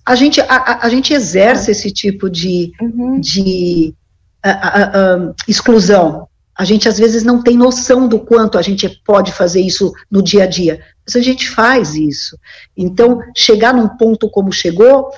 A 0.04 0.14
gente, 0.14 0.40
a, 0.40 0.80
a 0.82 0.88
gente 0.88 1.12
exerce 1.12 1.70
ah. 1.70 1.72
esse 1.72 1.90
tipo 1.92 2.28
de, 2.28 2.72
uhum. 2.80 3.20
de 3.20 3.94
exclusão. 5.46 6.26
A 6.56 6.64
gente 6.64 6.88
às 6.88 6.98
vezes 6.98 7.22
não 7.22 7.42
tem 7.42 7.56
noção 7.56 8.08
do 8.08 8.18
quanto 8.18 8.58
a 8.58 8.62
gente 8.62 8.88
pode 9.06 9.32
fazer 9.32 9.60
isso 9.60 9.92
no 10.10 10.22
dia 10.22 10.44
a 10.44 10.46
dia, 10.46 10.80
mas 11.06 11.16
a 11.16 11.20
gente 11.20 11.48
faz 11.48 11.94
isso. 11.94 12.36
Então, 12.76 13.20
chegar 13.34 13.72
num 13.72 13.88
ponto 13.88 14.28
como 14.28 14.52
chegou 14.52 15.10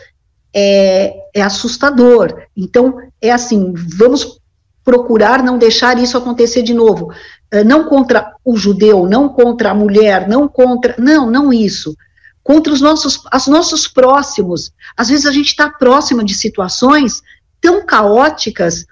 é, 0.54 1.14
é 1.34 1.40
assustador. 1.40 2.42
Então, 2.56 2.96
é 3.20 3.30
assim, 3.30 3.72
vamos 3.74 4.41
procurar 4.84 5.42
não 5.42 5.58
deixar 5.58 5.98
isso 5.98 6.16
acontecer 6.16 6.62
de 6.62 6.74
novo. 6.74 7.12
Eh, 7.50 7.64
não 7.64 7.84
contra 7.84 8.34
o 8.44 8.56
judeu, 8.56 9.06
não 9.06 9.28
contra 9.28 9.70
a 9.70 9.74
mulher, 9.74 10.28
não 10.28 10.48
contra. 10.48 10.94
Não, 10.98 11.30
não 11.30 11.52
isso. 11.52 11.96
Contra 12.42 12.72
os 12.72 12.80
nossos, 12.80 13.20
os 13.32 13.46
nossos 13.46 13.86
próximos. 13.86 14.72
Às 14.96 15.08
vezes 15.08 15.26
a 15.26 15.32
gente 15.32 15.48
está 15.48 15.70
próximo 15.70 16.24
de 16.24 16.34
situações 16.34 17.22
tão 17.60 17.84
caóticas. 17.84 18.84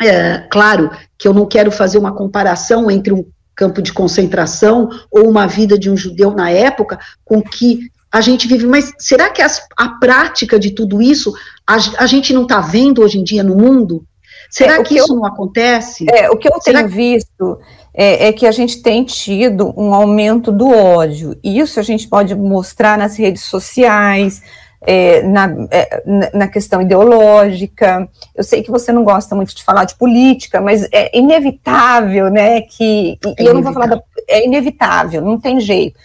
É, 0.00 0.38
claro 0.50 0.90
que 1.18 1.28
eu 1.28 1.34
não 1.34 1.46
quero 1.46 1.70
fazer 1.70 1.98
uma 1.98 2.14
comparação 2.14 2.90
entre 2.90 3.12
um 3.12 3.26
campo 3.54 3.82
de 3.82 3.92
concentração 3.92 4.88
ou 5.10 5.28
uma 5.28 5.46
vida 5.46 5.78
de 5.78 5.90
um 5.90 5.96
judeu 5.96 6.30
na 6.30 6.50
época 6.50 6.98
com 7.22 7.42
que 7.42 7.90
a 8.10 8.20
gente 8.20 8.48
vive, 8.48 8.66
mas 8.66 8.92
será 8.98 9.30
que 9.30 9.42
as, 9.42 9.62
a 9.76 9.90
prática 9.90 10.58
de 10.58 10.70
tudo 10.70 11.00
isso 11.00 11.32
a, 11.66 11.76
a 11.98 12.06
gente 12.06 12.32
não 12.32 12.42
está 12.42 12.60
vendo 12.60 13.02
hoje 13.02 13.18
em 13.18 13.24
dia 13.24 13.44
no 13.44 13.54
mundo? 13.54 14.04
Será 14.50 14.74
é, 14.74 14.76
que, 14.78 14.88
que, 14.90 14.96
isso 14.96 15.12
eu, 15.12 15.16
não 15.16 15.24
acontece? 15.24 16.04
É, 16.10 16.28
o 16.28 16.36
que 16.36 16.48
eu 16.48 16.60
Será 16.60 16.80
tenho 16.80 16.90
que... 16.90 16.96
visto 16.96 17.58
é, 17.94 18.28
é, 18.28 18.32
que 18.32 18.46
a 18.46 18.52
gente 18.52 18.82
tem 18.82 19.04
tido 19.04 19.72
um 19.76 19.94
aumento 19.94 20.50
do 20.50 20.68
ódio. 20.68 21.36
E 21.42 21.58
isso 21.58 21.78
a 21.78 21.82
gente 21.82 22.08
pode 22.08 22.34
mostrar 22.34 22.98
nas 22.98 23.16
redes 23.16 23.44
sociais, 23.44 24.42
é, 24.82 25.22
na, 25.22 25.54
é, 25.70 26.30
na 26.32 26.48
questão 26.48 26.80
ideológica. 26.82 28.08
Eu 28.34 28.42
sei 28.42 28.62
que 28.62 28.70
você 28.70 28.92
não 28.92 29.04
gosta 29.04 29.34
muito 29.34 29.54
de 29.54 29.62
falar 29.62 29.84
de 29.84 29.94
política, 29.96 30.60
mas 30.60 30.88
é 30.92 31.16
inevitável, 31.16 32.30
né? 32.30 32.62
Que, 32.62 33.18
e 33.38 33.44
eu 33.44 33.54
não 33.54 33.62
vou 33.62 33.72
falar 33.72 33.86
da, 33.86 34.02
é 34.28 34.44
inevitável, 34.44 35.22
não 35.22 35.38
tem 35.38 35.60
jeito. 35.60 35.98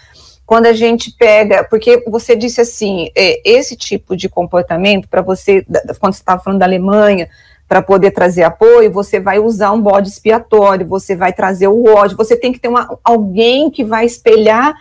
Quando 0.45 0.67
a 0.67 0.73
gente 0.73 1.11
pega, 1.17 1.63
porque 1.63 2.03
você 2.07 2.35
disse 2.35 2.61
assim, 2.61 3.09
é, 3.15 3.41
esse 3.43 3.75
tipo 3.75 4.15
de 4.15 4.29
comportamento 4.29 5.07
para 5.07 5.23
você, 5.23 5.65
quando 5.99 6.13
você 6.13 6.21
estava 6.21 6.41
falando 6.41 6.59
da 6.59 6.67
Alemanha, 6.67 7.27
para 7.67 7.81
poder 7.81 8.11
trazer 8.11 8.43
apoio, 8.43 8.91
você 8.91 9.19
vai 9.19 9.39
usar 9.39 9.71
um 9.71 9.81
bode 9.81 10.09
expiatório, 10.09 10.85
você 10.85 11.15
vai 11.15 11.33
trazer 11.33 11.67
o 11.67 11.85
ódio, 11.85 12.17
você 12.17 12.35
tem 12.35 12.51
que 12.51 12.59
ter 12.59 12.67
uma, 12.67 12.97
alguém 13.03 13.71
que 13.71 13.83
vai 13.83 14.05
espelhar 14.05 14.75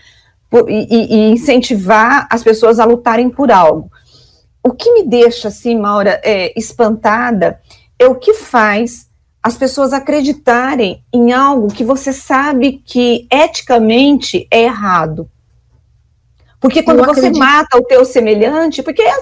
e, 0.69 1.15
e, 1.15 1.31
incentivar 1.31 2.29
as 2.31 2.43
pessoas 2.43 2.79
a 2.79 2.85
lutarem 2.85 3.31
por 3.31 3.51
algo. 3.51 3.91
O 4.63 4.73
que 4.73 4.91
me 4.93 5.03
deixa, 5.03 5.49
assim, 5.49 5.79
Maura, 5.79 6.21
é, 6.23 6.59
espantada 6.59 7.59
é 7.99 8.07
o 8.07 8.15
que 8.15 8.35
faz 8.35 9.09
as 9.43 9.57
pessoas 9.59 9.93
acreditarem 9.93 11.05
em 11.13 11.33
algo 11.33 11.69
que 11.69 11.85
você 11.85 12.13
sabe 12.13 12.83
que 12.85 13.27
eticamente 13.31 14.47
é 14.51 14.63
errado. 14.63 15.29
Porque 16.65 16.83
quando 16.83 17.01
eu 17.01 17.05
você 17.05 17.27
acredito. 17.27 17.39
mata 17.39 17.77
o 17.77 17.83
teu 17.83 18.07
semelhante, 18.07 18.83
porque 18.83 19.03
é 19.03 19.15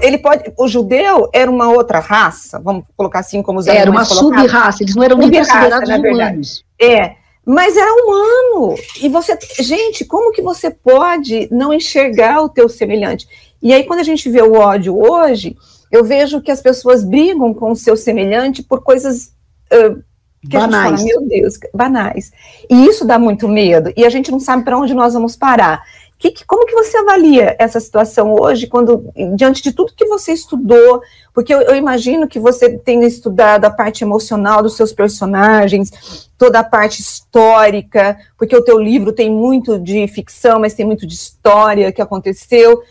ele 0.00 0.16
pode, 0.16 0.50
o 0.56 0.66
judeu 0.66 1.28
era 1.34 1.50
uma 1.50 1.70
outra 1.70 1.98
raça, 1.98 2.58
vamos 2.58 2.84
colocar 2.96 3.18
assim 3.18 3.42
como 3.42 3.58
os 3.58 3.66
Era 3.66 3.90
uma 3.90 4.06
sub-raça, 4.06 4.82
eles 4.82 4.96
não 4.96 5.02
eram 5.02 5.18
nem 5.18 5.30
considerados 5.30 5.90
humanos. 5.90 6.64
É, 6.80 7.16
mas 7.44 7.76
era 7.76 7.92
humano. 7.92 8.74
E 9.02 9.08
você, 9.10 9.38
gente, 9.60 10.06
como 10.06 10.32
que 10.32 10.40
você 10.40 10.70
pode 10.70 11.46
não 11.52 11.74
enxergar 11.74 12.40
o 12.40 12.48
teu 12.48 12.70
semelhante? 12.70 13.28
E 13.60 13.74
aí 13.74 13.84
quando 13.84 14.00
a 14.00 14.04
gente 14.04 14.30
vê 14.30 14.40
o 14.40 14.54
ódio 14.54 14.98
hoje, 14.98 15.58
eu 15.92 16.02
vejo 16.02 16.40
que 16.40 16.50
as 16.50 16.62
pessoas 16.62 17.04
brigam 17.04 17.52
com 17.52 17.70
o 17.70 17.76
seu 17.76 17.98
semelhante 17.98 18.62
por 18.62 18.82
coisas 18.82 19.30
uh, 19.70 20.02
que 20.40 20.56
banais. 20.56 20.94
a 20.94 20.96
gente 20.96 21.12
fala, 21.12 21.20
meu 21.20 21.28
Deus, 21.28 21.58
banais. 21.74 22.32
E 22.70 22.86
isso 22.86 23.04
dá 23.04 23.18
muito 23.18 23.46
medo. 23.46 23.92
E 23.94 24.06
a 24.06 24.08
gente 24.08 24.30
não 24.30 24.40
sabe 24.40 24.64
para 24.64 24.78
onde 24.78 24.94
nós 24.94 25.12
vamos 25.12 25.36
parar. 25.36 25.82
Que, 26.18 26.32
que, 26.32 26.44
como 26.44 26.66
que 26.66 26.74
você 26.74 26.96
avalia 26.96 27.54
essa 27.60 27.78
situação 27.78 28.34
hoje, 28.34 28.66
quando 28.66 29.08
diante 29.36 29.62
de 29.62 29.70
tudo 29.70 29.94
que 29.94 30.04
você 30.06 30.32
estudou? 30.32 31.00
Porque 31.32 31.54
eu, 31.54 31.60
eu, 31.60 31.76
imagino 31.76 32.26
que 32.26 32.40
você 32.40 32.76
tenha 32.76 33.06
estudado 33.06 33.64
a 33.66 33.70
parte 33.70 34.02
emocional 34.02 34.60
dos 34.60 34.74
seus 34.74 34.92
personagens, 34.92 36.28
toda 36.36 36.58
a 36.58 36.64
parte 36.64 37.00
histórica, 37.00 38.18
porque 38.36 38.56
o 38.56 38.64
teu 38.64 38.80
livro 38.80 39.12
tem 39.12 39.30
muito 39.30 39.78
de 39.78 40.08
ficção, 40.08 40.58
mas 40.58 40.74
tem 40.74 40.84
muito 40.84 41.06
de 41.06 41.14
história 41.14 41.92
que 41.92 42.02
aconteceu. 42.02 42.82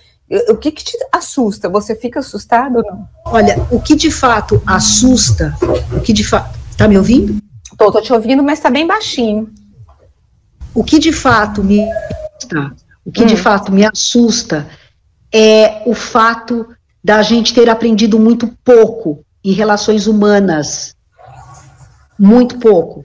O 0.49 0.55
que, 0.55 0.71
que 0.71 0.85
te 0.85 0.97
assusta? 1.11 1.67
Você 1.67 1.95
fica 1.95 2.21
assustado 2.21 2.77
ou 2.77 2.83
não? 2.83 3.09
Olha, 3.25 3.57
o 3.69 3.81
que 3.81 3.95
de 3.95 4.09
fato 4.09 4.61
assusta, 4.65 5.53
o 5.93 5.99
que 5.99 6.13
de 6.13 6.23
fato. 6.23 6.57
Tá 6.77 6.87
me 6.87 6.97
ouvindo? 6.97 7.41
Tô, 7.77 7.91
tô 7.91 8.01
te 8.01 8.13
ouvindo, 8.13 8.41
mas 8.41 8.61
tá 8.61 8.69
bem 8.69 8.87
baixinho. 8.87 9.49
O 10.73 10.81
que 10.81 10.97
de 10.97 11.11
fato 11.11 11.61
me 11.61 11.81
assusta 11.91 12.86
o 13.07 13.11
que 13.11 13.23
hum. 13.23 13.27
de 13.27 13.37
fato 13.37 13.71
me 13.71 13.85
assusta 13.85 14.67
é 15.33 15.81
o 15.85 15.93
fato 15.93 16.67
da 17.01 17.21
gente 17.21 17.53
ter 17.53 17.69
aprendido 17.69 18.19
muito 18.19 18.49
pouco 18.65 19.23
em 19.41 19.53
relações 19.53 20.07
humanas. 20.07 20.93
Muito 22.19 22.59
pouco. 22.59 23.03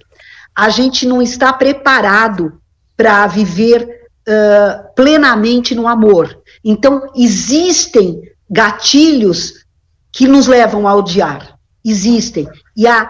A 0.53 0.69
gente 0.71 1.07
não 1.07 1.23
está 1.23 1.53
preparado 1.53 2.61
para 2.97 3.25
viver 3.29 4.09
uh, 4.29 4.93
plenamente 4.97 5.73
no 5.73 5.87
amor. 5.87 6.37
Então, 6.65 7.09
existem 7.15 8.21
gatilhos 8.51 9.65
que 10.11 10.27
nos 10.27 10.49
levam 10.49 10.89
a 10.89 10.97
odiar. 10.97 11.57
Existem. 11.85 12.49
E 12.77 12.89
a, 12.89 13.09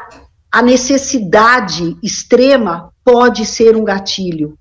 a 0.52 0.60
necessidade 0.60 1.96
extrema 2.02 2.92
pode 3.02 3.46
ser 3.46 3.76
um 3.76 3.84
gatilho. 3.84 4.58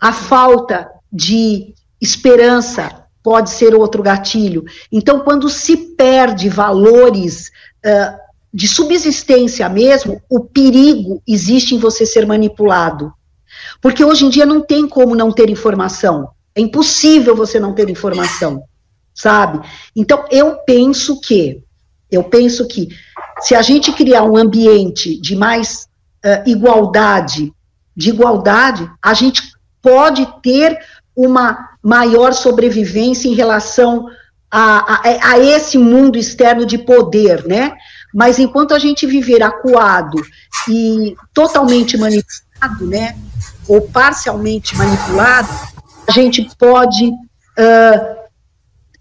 A 0.00 0.14
falta 0.14 0.95
de 1.12 1.74
esperança 2.00 3.06
pode 3.22 3.50
ser 3.50 3.74
outro 3.74 4.02
gatilho. 4.02 4.64
Então, 4.90 5.20
quando 5.20 5.48
se 5.48 5.76
perde 5.96 6.48
valores 6.48 7.50
uh, 7.84 8.16
de 8.54 8.68
subsistência 8.68 9.68
mesmo, 9.68 10.22
o 10.30 10.40
perigo 10.40 11.20
existe 11.26 11.74
em 11.74 11.78
você 11.78 12.06
ser 12.06 12.24
manipulado. 12.24 13.12
Porque 13.80 14.04
hoje 14.04 14.24
em 14.24 14.30
dia 14.30 14.46
não 14.46 14.60
tem 14.60 14.88
como 14.88 15.14
não 15.14 15.32
ter 15.32 15.50
informação. 15.50 16.28
É 16.54 16.60
impossível 16.60 17.34
você 17.34 17.58
não 17.58 17.74
ter 17.74 17.90
informação, 17.90 18.62
sabe? 19.14 19.60
Então, 19.94 20.24
eu 20.30 20.58
penso 20.58 21.20
que, 21.20 21.62
eu 22.10 22.24
penso 22.24 22.66
que, 22.66 22.88
se 23.40 23.54
a 23.54 23.60
gente 23.60 23.92
criar 23.92 24.22
um 24.22 24.36
ambiente 24.36 25.20
de 25.20 25.34
mais 25.34 25.88
uh, 26.24 26.48
igualdade, 26.48 27.52
de 27.96 28.10
igualdade, 28.10 28.90
a 29.02 29.14
gente 29.14 29.42
pode 29.82 30.26
ter 30.42 30.78
uma 31.16 31.70
maior 31.82 32.34
sobrevivência 32.34 33.28
em 33.28 33.34
relação 33.34 34.06
a, 34.50 34.94
a, 34.94 35.30
a, 35.32 35.38
esse 35.38 35.78
mundo 35.78 36.18
externo 36.18 36.66
de 36.66 36.78
poder, 36.78 37.44
né? 37.46 37.72
Mas 38.14 38.38
enquanto 38.38 38.74
a 38.74 38.78
gente 38.78 39.06
viver 39.06 39.42
acuado 39.42 40.22
e 40.68 41.16
totalmente 41.32 41.96
manipulado, 41.96 42.86
né? 42.86 43.16
Ou 43.66 43.80
parcialmente 43.82 44.76
manipulado, 44.76 45.48
a 46.06 46.12
gente 46.12 46.48
pode 46.58 47.08
uh, 47.08 48.16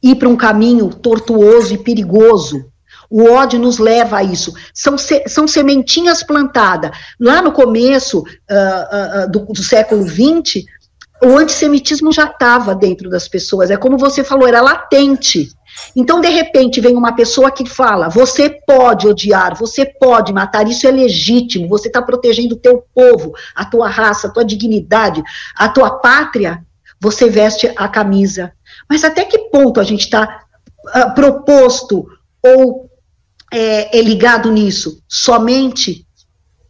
ir 0.01 0.15
para 0.15 0.29
um 0.29 0.35
caminho 0.35 0.89
tortuoso 0.89 1.73
e 1.73 1.77
perigoso. 1.77 2.65
O 3.09 3.29
ódio 3.29 3.59
nos 3.59 3.77
leva 3.77 4.17
a 4.17 4.23
isso. 4.23 4.51
São, 4.73 4.97
se, 4.97 5.23
são 5.27 5.47
sementinhas 5.47 6.23
plantadas. 6.23 6.91
Lá 7.19 7.41
no 7.41 7.51
começo 7.51 8.19
uh, 8.19 9.25
uh, 9.25 9.31
do, 9.31 9.45
do 9.45 9.63
século 9.63 10.07
XX, 10.07 10.65
o 11.23 11.37
antissemitismo 11.37 12.11
já 12.11 12.25
estava 12.25 12.75
dentro 12.75 13.09
das 13.09 13.27
pessoas, 13.27 13.71
é 13.71 13.77
como 13.77 13.97
você 13.97 14.23
falou, 14.23 14.47
era 14.47 14.61
latente. 14.61 15.49
Então, 15.95 16.21
de 16.21 16.29
repente, 16.29 16.79
vem 16.79 16.95
uma 16.95 17.15
pessoa 17.15 17.51
que 17.51 17.67
fala: 17.67 18.09
você 18.09 18.49
pode 18.49 19.07
odiar, 19.07 19.55
você 19.55 19.85
pode 19.85 20.33
matar, 20.33 20.67
isso 20.67 20.87
é 20.87 20.91
legítimo, 20.91 21.67
você 21.67 21.87
está 21.87 22.01
protegendo 22.01 22.55
o 22.55 22.59
teu 22.59 22.85
povo, 22.93 23.33
a 23.53 23.65
tua 23.65 23.89
raça, 23.89 24.27
a 24.27 24.31
tua 24.31 24.45
dignidade, 24.45 25.23
a 25.55 25.69
tua 25.69 25.99
pátria. 25.99 26.63
Você 26.99 27.29
veste 27.29 27.71
a 27.75 27.87
camisa. 27.89 28.53
Mas 28.89 29.03
até 29.03 29.25
que 29.25 29.49
ponto 29.49 29.79
a 29.79 29.83
gente 29.83 30.01
está 30.01 30.43
uh, 30.95 31.13
proposto 31.13 32.07
ou 32.41 32.89
é, 33.51 33.99
é 33.99 34.01
ligado 34.01 34.51
nisso? 34.51 35.03
Somente, 35.07 36.07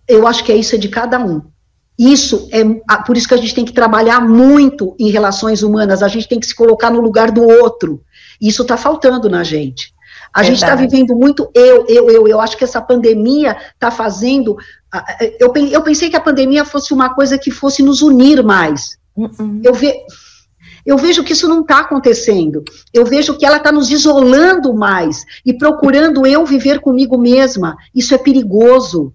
eu 0.08 0.28
acho 0.28 0.44
que 0.44 0.52
é 0.52 0.56
isso 0.56 0.76
é 0.76 0.78
de 0.78 0.90
cada 0.90 1.20
um. 1.20 1.42
Isso 1.98 2.50
é 2.52 2.64
por 3.06 3.16
isso 3.16 3.28
que 3.28 3.34
a 3.34 3.38
gente 3.38 3.56
tem 3.56 3.66
que 3.66 3.72
trabalhar 3.72 4.20
muito 4.20 4.96
em 5.00 5.10
relações 5.10 5.64
humanas, 5.64 6.04
a 6.04 6.08
gente 6.08 6.28
tem 6.28 6.40
que 6.40 6.48
se 6.48 6.56
colocar 6.56 6.90
no 6.90 7.00
lugar 7.00 7.32
do 7.32 7.44
outro. 7.44 8.02
Isso 8.40 8.64
está 8.64 8.76
faltando 8.76 9.30
na 9.30 9.44
gente. 9.44 9.94
A 10.34 10.42
Verdade. 10.42 10.48
gente 10.48 10.64
está 10.64 10.76
vivendo 10.76 11.16
muito 11.16 11.50
eu, 11.54 11.86
eu, 11.88 12.10
eu. 12.10 12.28
Eu 12.28 12.42
acho 12.42 12.58
que 12.58 12.66
essa 12.66 12.82
pandemia 12.82 13.56
está 13.74 13.90
fazendo. 13.90 14.58
Eu, 15.40 15.54
eu 15.72 15.82
pensei 15.82 16.10
que 16.10 16.18
a 16.18 16.22
pandemia 16.22 16.66
fosse 16.66 16.94
uma 16.94 17.14
coisa 17.14 17.38
que 17.38 17.50
fosse 17.50 17.82
nos 17.82 18.02
unir 18.02 18.44
mais. 18.44 18.98
Uhum. 19.16 19.62
Eu, 19.64 19.74
eu 20.86 20.98
vejo 20.98 21.24
que 21.24 21.32
isso 21.32 21.48
não 21.48 21.62
está 21.62 21.80
acontecendo. 21.80 22.64
Eu 22.94 23.06
vejo 23.06 23.38
que 23.38 23.46
ela 23.46 23.58
está 23.58 23.72
nos 23.72 23.90
isolando 23.90 24.74
mais 24.74 25.24
e 25.46 25.54
procurando 25.54 26.28
eu 26.28 26.46
viver 26.46 26.80
comigo 26.82 27.18
mesma. 27.18 27.78
Isso 27.94 28.14
é 28.14 28.18
perigoso. 28.18 29.14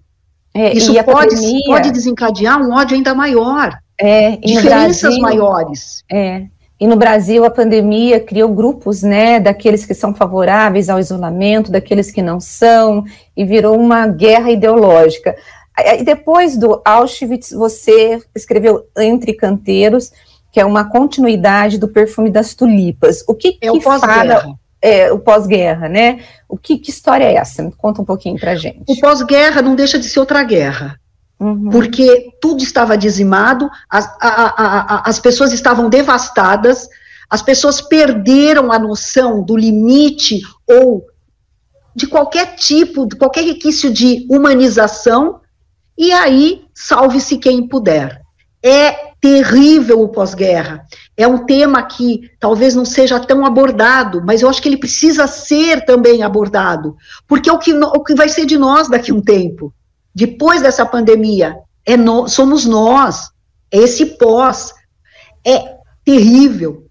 É, 0.53 0.73
Isso 0.73 0.93
pode, 1.03 1.35
pandemia, 1.35 1.65
pode 1.65 1.91
desencadear 1.91 2.61
um 2.61 2.73
ódio 2.73 2.95
ainda 2.95 3.13
maior. 3.13 3.77
É, 3.97 4.37
diferenças 4.37 5.01
Brasil, 5.01 5.21
maiores. 5.21 6.03
É. 6.11 6.43
E 6.79 6.87
no 6.87 6.95
Brasil 6.95 7.45
a 7.45 7.49
pandemia 7.49 8.19
criou 8.19 8.49
grupos, 8.49 9.03
né, 9.03 9.39
daqueles 9.39 9.85
que 9.85 9.93
são 9.93 10.15
favoráveis 10.15 10.89
ao 10.89 10.99
isolamento, 10.99 11.71
daqueles 11.71 12.11
que 12.11 12.21
não 12.21 12.39
são, 12.39 13.05
e 13.37 13.45
virou 13.45 13.79
uma 13.79 14.07
guerra 14.07 14.51
ideológica. 14.51 15.35
E 15.77 16.03
depois 16.03 16.57
do 16.57 16.81
Auschwitz, 16.83 17.51
você 17.51 18.19
escreveu 18.35 18.85
Entre 18.97 19.33
Canteiros, 19.33 20.11
que 20.51 20.59
é 20.59 20.65
uma 20.65 20.83
continuidade 20.83 21.77
do 21.77 21.87
Perfume 21.87 22.29
das 22.29 22.53
Tulipas. 22.53 23.23
O 23.27 23.35
que, 23.35 23.57
é 23.61 23.67
que 23.67 23.69
o 23.69 23.79
fala 23.79 24.57
é, 24.81 25.11
o 25.11 25.19
pós-guerra, 25.19 25.87
né? 25.87 26.23
O 26.49 26.57
que, 26.57 26.77
que, 26.77 26.89
história 26.89 27.25
é 27.25 27.35
essa? 27.35 27.71
Conta 27.77 28.01
um 28.01 28.05
pouquinho 28.05 28.39
para 28.39 28.55
gente. 28.55 28.83
O 28.87 28.99
pós-guerra 28.99 29.61
não 29.61 29.75
deixa 29.75 29.99
de 29.99 30.05
ser 30.05 30.19
outra 30.19 30.43
guerra. 30.43 30.99
Uhum. 31.39 31.69
Porque 31.69 32.29
tudo 32.41 32.63
estava 32.63 32.97
dizimado, 32.97 33.69
as, 33.89 34.05
a, 34.19 34.27
a, 34.27 34.95
a, 34.95 35.09
as 35.09 35.19
pessoas 35.19 35.53
estavam 35.53 35.89
devastadas, 35.89 36.87
as 37.29 37.41
pessoas 37.41 37.81
perderam 37.81 38.71
a 38.71 38.77
noção 38.77 39.43
do 39.43 39.55
limite 39.55 40.41
ou 40.67 41.05
de 41.95 42.07
qualquer 42.07 42.55
tipo, 42.55 43.05
de 43.05 43.15
qualquer 43.15 43.43
requisito 43.43 43.91
de 43.91 44.25
humanização, 44.29 45.41
e 45.97 46.11
aí 46.11 46.63
salve-se 46.73 47.37
quem 47.37 47.67
puder. 47.67 48.21
É 48.63 49.10
terrível 49.21 50.01
o 50.01 50.09
pós-guerra. 50.09 50.85
É 51.15 51.27
um 51.27 51.45
tema 51.45 51.83
que 51.83 52.31
talvez 52.39 52.73
não 52.73 52.83
seja 52.83 53.19
tão 53.19 53.45
abordado, 53.45 54.23
mas 54.25 54.41
eu 54.41 54.49
acho 54.49 54.61
que 54.61 54.67
ele 54.67 54.77
precisa 54.77 55.27
ser 55.27 55.85
também 55.85 56.23
abordado, 56.23 56.97
porque 57.27 57.49
é 57.49 57.53
o 57.53 57.59
que, 57.59 57.71
o 57.71 58.03
que 58.03 58.15
vai 58.15 58.27
ser 58.27 58.47
de 58.47 58.57
nós 58.57 58.89
daqui 58.89 59.11
a 59.11 59.13
um 59.13 59.21
tempo. 59.21 59.71
Depois 60.13 60.61
dessa 60.61 60.85
pandemia, 60.85 61.55
é 61.85 61.95
no, 61.95 62.27
somos 62.27 62.65
nós, 62.65 63.29
é 63.71 63.77
esse 63.77 64.17
pós. 64.17 64.73
É 65.45 65.75
terrível. 66.03 66.85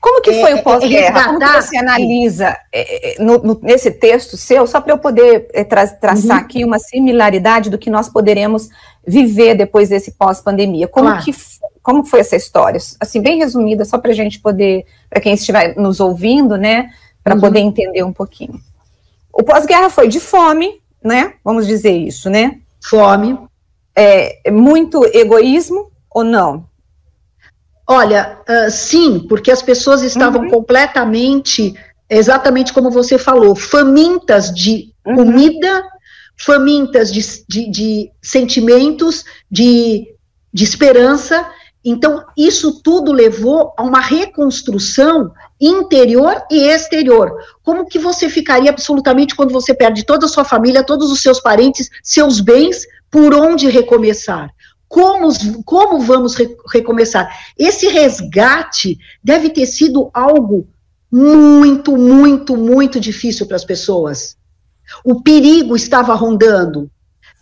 Como 0.00 0.22
que 0.22 0.32
foi 0.40 0.52
é, 0.52 0.54
o 0.54 0.62
pós-guerra? 0.62 1.20
É 1.20 1.24
Como 1.24 1.38
que 1.38 1.62
você 1.62 1.76
analisa 1.76 2.56
é, 2.72 3.20
é, 3.20 3.22
no, 3.22 3.38
no, 3.38 3.60
nesse 3.62 3.90
texto 3.90 4.36
seu, 4.36 4.66
só 4.66 4.80
para 4.80 4.94
eu 4.94 4.98
poder 4.98 5.48
é, 5.52 5.62
tra 5.62 5.86
traçar 5.86 6.38
uhum. 6.38 6.42
aqui 6.42 6.64
uma 6.64 6.78
similaridade 6.78 7.68
do 7.68 7.76
que 7.76 7.90
nós 7.90 8.08
poderemos 8.08 8.70
viver 9.06 9.54
depois 9.54 9.90
desse 9.90 10.12
pós-pandemia? 10.12 10.88
Como 10.88 11.08
claro. 11.08 11.22
que 11.22 11.32
como 11.82 12.04
foi 12.04 12.20
essa 12.20 12.36
história? 12.36 12.80
Assim, 12.98 13.20
bem 13.20 13.38
resumida, 13.38 13.84
só 13.84 13.98
para 13.98 14.10
a 14.10 14.14
gente 14.14 14.40
poder, 14.40 14.84
para 15.08 15.20
quem 15.20 15.34
estiver 15.34 15.76
nos 15.76 16.00
ouvindo, 16.00 16.56
né, 16.56 16.90
para 17.22 17.34
uhum. 17.34 17.40
poder 17.40 17.60
entender 17.60 18.02
um 18.02 18.12
pouquinho. 18.12 18.60
O 19.32 19.42
pós-guerra 19.42 19.88
foi 19.88 20.08
de 20.08 20.20
fome, 20.20 20.80
né? 21.02 21.34
Vamos 21.44 21.66
dizer 21.66 21.96
isso, 21.96 22.28
né? 22.28 22.58
Fome. 22.84 23.38
É, 23.96 24.50
muito 24.50 25.04
egoísmo 25.14 25.90
ou 26.10 26.24
não? 26.24 26.68
Olha, 27.86 28.38
uh, 28.48 28.70
sim, 28.70 29.26
porque 29.28 29.50
as 29.50 29.62
pessoas 29.62 30.02
estavam 30.02 30.42
uhum. 30.42 30.50
completamente, 30.50 31.74
exatamente 32.08 32.72
como 32.72 32.90
você 32.90 33.18
falou, 33.18 33.56
famintas 33.56 34.54
de 34.54 34.92
uhum. 35.04 35.16
comida, 35.16 35.82
famintas 36.36 37.12
de, 37.12 37.20
de, 37.48 37.70
de 37.70 38.12
sentimentos, 38.22 39.24
de, 39.50 40.06
de 40.52 40.64
esperança. 40.64 41.44
Então, 41.84 42.24
isso 42.36 42.80
tudo 42.82 43.10
levou 43.10 43.72
a 43.76 43.82
uma 43.82 44.00
reconstrução 44.00 45.32
interior 45.60 46.42
e 46.50 46.68
exterior. 46.68 47.32
Como 47.62 47.86
que 47.86 47.98
você 47.98 48.28
ficaria 48.28 48.70
absolutamente 48.70 49.34
quando 49.34 49.52
você 49.52 49.72
perde 49.72 50.04
toda 50.04 50.26
a 50.26 50.28
sua 50.28 50.44
família, 50.44 50.84
todos 50.84 51.10
os 51.10 51.22
seus 51.22 51.40
parentes, 51.40 51.88
seus 52.02 52.40
bens, 52.40 52.86
por 53.10 53.34
onde 53.34 53.68
recomeçar? 53.68 54.50
Como, 54.88 55.28
como 55.64 56.00
vamos 56.00 56.34
re 56.34 56.54
recomeçar? 56.70 57.30
Esse 57.58 57.88
resgate 57.88 58.98
deve 59.22 59.48
ter 59.50 59.66
sido 59.66 60.10
algo 60.12 60.66
muito, 61.10 61.96
muito, 61.96 62.56
muito 62.56 63.00
difícil 63.00 63.46
para 63.46 63.56
as 63.56 63.64
pessoas. 63.64 64.36
O 65.04 65.22
perigo 65.22 65.76
estava 65.76 66.14
rondando. 66.14 66.90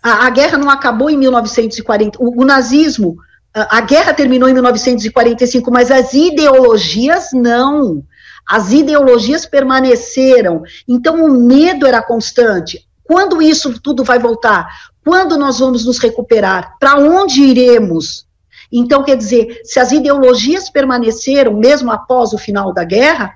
A, 0.03 0.27
a, 0.27 0.31
guerra 0.31 0.59
não 0.59 0.70
acabou 0.70 1.11
em 1.11 1.16
1940. 1.16 2.18
O, 2.22 2.42
o 2.42 2.44
nazismo, 2.44 3.16
a, 3.54 3.78
a 3.78 3.80
guerra 3.80 4.14
terminou 4.14 4.48
em 4.48 4.52
1945, 4.52 5.70
mas 5.70 5.90
as 5.90 6.12
ideologias 6.14 7.30
não. 7.32 8.04
As 8.46 8.72
ideologias 8.72 9.44
permaneceram. 9.44 10.62
Então 10.87 11.24
o 11.24 11.30
medo 11.30 11.87
era 11.87 12.02
constante. 12.02 12.87
Quando 13.04 13.40
isso 13.42 13.78
tudo 13.80 14.04
vai 14.04 14.18
voltar? 14.18 14.68
Quando 15.04 15.38
nós 15.38 15.58
vamos 15.58 15.84
nos 15.84 15.98
recuperar? 15.98 16.76
Para 16.78 16.96
onde 16.98 17.42
iremos? 17.42 18.26
Então, 18.70 19.02
quer 19.02 19.16
dizer, 19.16 19.62
se 19.64 19.80
as 19.80 19.92
ideologias 19.92 20.68
permaneceram 20.68 21.54
mesmo 21.54 21.90
após 21.90 22.34
o 22.34 22.38
final 22.38 22.72
da 22.72 22.84
guerra, 22.84 23.32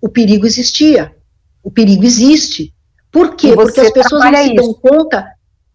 o 0.00 0.08
perigo 0.08 0.46
existia. 0.46 1.14
O 1.62 1.70
perigo 1.70 2.04
existe. 2.04 2.74
Por 3.12 3.36
quê? 3.36 3.54
Porque 3.54 3.80
as 3.80 3.92
pessoas 3.92 4.24
não 4.24 4.44
se 4.44 4.54
dão 4.54 4.74
conta. 4.74 5.26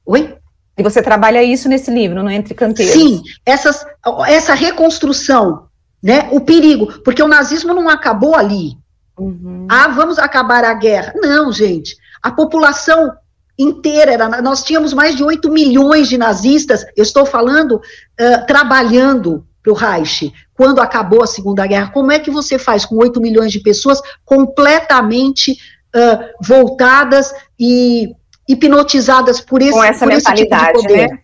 Oi? 0.05 0.35
E 0.77 0.83
você 0.83 1.01
trabalha 1.01 1.43
isso 1.43 1.67
nesse 1.67 1.91
livro, 1.91 2.23
no 2.23 2.29
Entre 2.29 2.53
Canteiros. 2.53 2.93
Sim, 2.93 3.21
essas, 3.45 3.85
essa 4.27 4.53
reconstrução, 4.53 5.67
né? 6.01 6.29
O 6.31 6.39
perigo, 6.41 7.01
porque 7.03 7.21
o 7.21 7.27
nazismo 7.27 7.73
não 7.73 7.89
acabou 7.89 8.35
ali. 8.35 8.77
Uhum. 9.17 9.67
Ah, 9.69 9.89
vamos 9.89 10.17
acabar 10.17 10.63
a 10.63 10.73
guerra. 10.73 11.13
Não, 11.15 11.51
gente. 11.51 11.95
A 12.21 12.31
população 12.31 13.11
inteira, 13.57 14.13
era, 14.13 14.41
nós 14.41 14.63
tínhamos 14.63 14.93
mais 14.93 15.15
de 15.15 15.23
8 15.23 15.51
milhões 15.51 16.07
de 16.07 16.17
nazistas, 16.17 16.83
eu 16.95 17.03
estou 17.03 17.25
falando, 17.25 17.75
uh, 17.75 18.45
trabalhando 18.47 19.45
para 19.61 19.71
o 19.71 19.75
Reich, 19.75 20.33
quando 20.55 20.81
acabou 20.81 21.23
a 21.23 21.27
Segunda 21.27 21.67
Guerra. 21.67 21.91
Como 21.91 22.11
é 22.11 22.19
que 22.19 22.31
você 22.31 22.57
faz 22.57 22.85
com 22.85 22.95
8 22.95 23.21
milhões 23.21 23.51
de 23.51 23.59
pessoas 23.59 24.01
completamente 24.25 25.51
uh, 25.95 26.43
voltadas 26.43 27.33
e 27.59 28.15
hipnotizadas 28.51 29.39
por 29.41 29.61
esse, 29.61 29.71
com 29.71 29.83
essa 29.83 30.05
por 30.05 30.13
mentalidade, 30.13 30.81
tipo 30.81 30.93
né? 30.93 31.19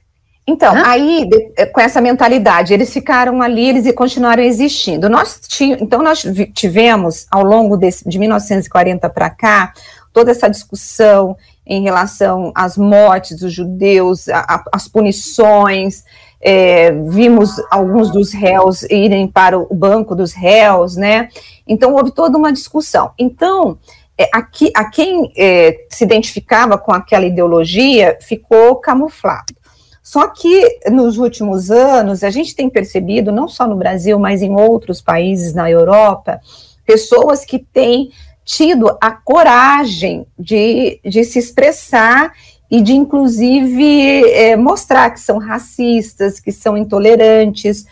Então, 0.50 0.74
Hã? 0.74 0.84
aí, 0.86 1.28
de, 1.30 1.52
eh, 1.58 1.66
com 1.66 1.82
essa 1.82 2.00
mentalidade, 2.00 2.74
eles 2.74 2.92
ficaram 2.94 3.42
ali, 3.42 3.68
eles 3.68 3.94
continuaram 3.94 4.42
existindo. 4.42 5.10
Nós 5.10 5.42
então, 5.60 6.02
nós 6.02 6.26
tivemos, 6.54 7.28
ao 7.30 7.44
longo 7.44 7.76
desse, 7.76 8.08
de 8.08 8.18
1940 8.18 9.10
para 9.10 9.30
cá, 9.30 9.74
toda 10.14 10.32
essa 10.32 10.50
discussão 10.50 11.36
em 11.66 11.84
relação 11.84 12.54
às 12.56 12.78
mortes 12.78 13.38
dos 13.38 13.52
judeus, 13.52 14.28
às 14.72 14.88
punições, 14.88 16.06
é, 16.40 16.92
vimos 16.92 17.62
alguns 17.70 18.10
dos 18.10 18.32
réus 18.32 18.84
irem 18.84 19.28
para 19.28 19.60
o 19.60 19.74
banco 19.76 20.16
dos 20.16 20.32
réus, 20.32 20.96
né? 20.96 21.28
Então 21.68 21.94
houve 21.94 22.12
toda 22.12 22.38
uma 22.38 22.54
discussão. 22.54 23.12
Então, 23.20 23.78
é, 24.18 24.30
aqui, 24.34 24.72
a 24.76 24.90
quem 24.90 25.32
é, 25.38 25.86
se 25.90 26.04
identificava 26.04 26.78
com 26.78 26.92
aquela 26.92 27.26
ideologia 27.26 28.18
ficou 28.22 28.76
camuflado. 28.78 29.56
Só 30.02 30.28
que 30.30 30.80
nos 30.90 31.18
últimos 31.18 31.70
anos 31.70 32.24
a 32.24 32.30
gente 32.30 32.56
tem 32.56 32.70
percebido, 32.70 33.32
não 33.32 33.48
só 33.48 33.68
no 33.68 33.76
Brasil, 33.76 34.18
mas 34.18 34.42
em 34.42 34.56
outros 34.56 35.02
países 35.02 35.54
na 35.54 35.70
Europa, 35.70 36.40
pessoas 36.86 37.44
que 37.44 37.60
têm 37.60 38.12
tido 38.46 38.98
a 39.02 39.12
coragem 39.12 40.26
de, 40.40 41.02
de 41.04 41.26
se 41.26 41.38
expressar 41.38 42.32
e 42.72 42.82
de, 42.82 42.94
inclusive, 42.94 44.24
é, 44.32 44.56
mostrar 44.56 45.12
que 45.12 45.20
são 45.20 45.38
racistas, 45.38 46.40
que 46.40 46.52
são 46.52 46.78
intolerantes. 46.78 47.86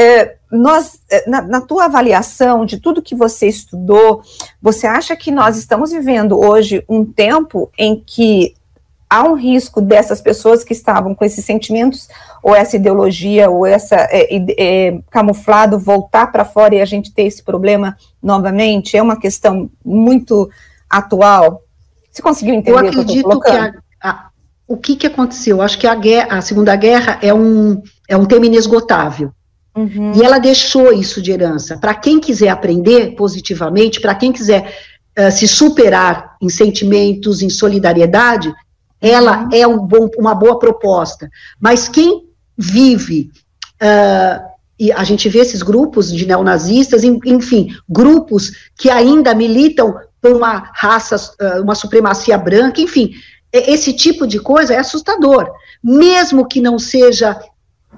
É, 0.00 0.36
nós, 0.50 0.98
é, 1.10 1.28
na, 1.28 1.42
na, 1.42 1.60
tua 1.60 1.84
avaliação 1.84 2.64
de 2.64 2.80
tudo 2.80 3.02
que 3.02 3.14
você 3.14 3.46
estudou, 3.46 4.22
você 4.60 4.86
acha 4.86 5.14
que 5.14 5.30
nós 5.30 5.58
estamos 5.58 5.90
vivendo 5.90 6.40
hoje 6.40 6.82
um 6.88 7.04
tempo 7.04 7.70
em 7.78 8.02
que 8.04 8.54
há 9.08 9.24
um 9.24 9.34
risco 9.34 9.78
dessas 9.82 10.18
pessoas 10.18 10.64
que 10.64 10.72
estavam 10.72 11.14
com 11.14 11.22
esses 11.22 11.44
sentimentos, 11.44 12.08
ou 12.42 12.54
essa 12.54 12.76
ideologia, 12.76 13.50
ou 13.50 13.66
essa 13.66 13.96
é, 14.10 14.26
é, 14.56 14.98
camuflado 15.10 15.78
voltar 15.78 16.32
para 16.32 16.46
fora 16.46 16.76
e 16.76 16.80
a 16.80 16.86
gente 16.86 17.12
ter 17.12 17.24
esse 17.24 17.42
problema 17.42 17.94
novamente? 18.22 18.96
É 18.96 19.02
uma 19.02 19.18
questão 19.18 19.70
muito 19.84 20.48
atual. 20.88 21.62
Você 22.10 22.22
conseguiu 22.22 22.54
entender 22.54 22.72
eu 22.72 22.78
acredito 22.78 23.26
o 23.26 23.28
que, 23.28 23.36
eu 23.36 23.40
que 23.40 23.50
a, 23.50 23.74
a, 24.02 24.30
o 24.66 24.76
que, 24.78 24.96
que 24.96 25.06
aconteceu? 25.06 25.60
Acho 25.60 25.78
que 25.78 25.86
a, 25.86 25.94
guerra, 25.94 26.38
a 26.38 26.40
Segunda 26.40 26.74
Guerra 26.74 27.18
é 27.20 27.34
um, 27.34 27.82
é 28.08 28.16
um 28.16 28.24
tema 28.24 28.46
inesgotável. 28.46 29.30
Uhum. 29.80 30.12
E 30.14 30.22
ela 30.22 30.38
deixou 30.38 30.92
isso 30.92 31.22
de 31.22 31.30
herança. 31.30 31.78
Para 31.78 31.94
quem 31.94 32.20
quiser 32.20 32.48
aprender 32.48 33.14
positivamente, 33.14 34.00
para 34.00 34.14
quem 34.14 34.30
quiser 34.30 34.74
uh, 35.18 35.30
se 35.30 35.48
superar 35.48 36.36
em 36.40 36.50
sentimentos, 36.50 37.40
em 37.40 37.48
solidariedade, 37.48 38.52
ela 39.00 39.44
uhum. 39.44 39.48
é 39.52 39.66
um 39.66 39.78
bom, 39.78 40.10
uma 40.18 40.34
boa 40.34 40.58
proposta. 40.58 41.30
Mas 41.58 41.88
quem 41.88 42.26
vive, 42.56 43.30
uh, 43.82 44.50
e 44.78 44.92
a 44.92 45.02
gente 45.02 45.28
vê 45.28 45.38
esses 45.38 45.62
grupos 45.62 46.12
de 46.12 46.26
neonazistas, 46.26 47.02
enfim, 47.04 47.74
grupos 47.88 48.52
que 48.76 48.90
ainda 48.90 49.34
militam 49.34 49.94
por 50.20 50.32
uma 50.32 50.70
raça, 50.74 51.16
uh, 51.16 51.62
uma 51.62 51.74
supremacia 51.74 52.36
branca, 52.36 52.82
enfim, 52.82 53.12
esse 53.52 53.94
tipo 53.94 54.26
de 54.26 54.38
coisa 54.38 54.74
é 54.74 54.78
assustador. 54.78 55.50
Mesmo 55.82 56.46
que 56.46 56.60
não 56.60 56.78
seja 56.78 57.40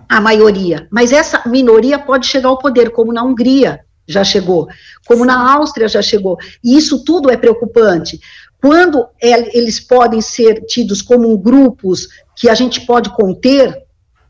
a 0.08 0.20
maioria, 0.20 0.86
mas 0.90 1.12
essa 1.12 1.42
minoria 1.46 1.98
pode 1.98 2.26
chegar 2.26 2.48
ao 2.48 2.58
poder, 2.58 2.90
como 2.90 3.12
na 3.12 3.22
Hungria 3.22 3.80
já 4.06 4.24
chegou, 4.24 4.68
como 5.06 5.20
Sim. 5.20 5.26
na 5.26 5.54
Áustria 5.54 5.88
já 5.88 6.02
chegou, 6.02 6.36
e 6.62 6.76
isso 6.76 7.04
tudo 7.04 7.30
é 7.30 7.36
preocupante, 7.36 8.20
quando 8.62 9.08
eles 9.20 9.80
podem 9.80 10.20
ser 10.20 10.64
tidos 10.66 11.02
como 11.02 11.36
grupos 11.36 12.08
que 12.36 12.48
a 12.48 12.54
gente 12.54 12.82
pode 12.86 13.10
conter, 13.10 13.76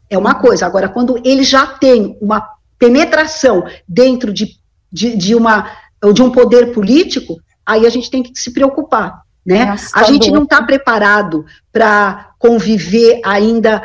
é 0.09 0.17
uma 0.17 0.35
coisa. 0.35 0.65
Agora, 0.65 0.89
quando 0.89 1.21
eles 1.23 1.49
já 1.49 1.67
têm 1.67 2.17
uma 2.19 2.49
penetração 2.79 3.63
dentro 3.87 4.33
de, 4.33 4.57
de, 4.91 5.17
de, 5.17 5.35
uma, 5.35 5.71
de 6.15 6.23
um 6.23 6.31
poder 6.31 6.73
político, 6.73 7.41
aí 7.65 7.87
a 7.87 7.91
gente 7.91 8.11
tem 8.11 8.23
que 8.23 8.39
se 8.39 8.53
preocupar. 8.53 9.23
Né? 9.45 9.75
a 9.93 10.05
gente 10.05 10.31
não 10.31 10.45
está 10.45 10.63
preparado 10.63 11.45
para 11.73 12.31
conviver 12.39 13.21
ainda, 13.25 13.83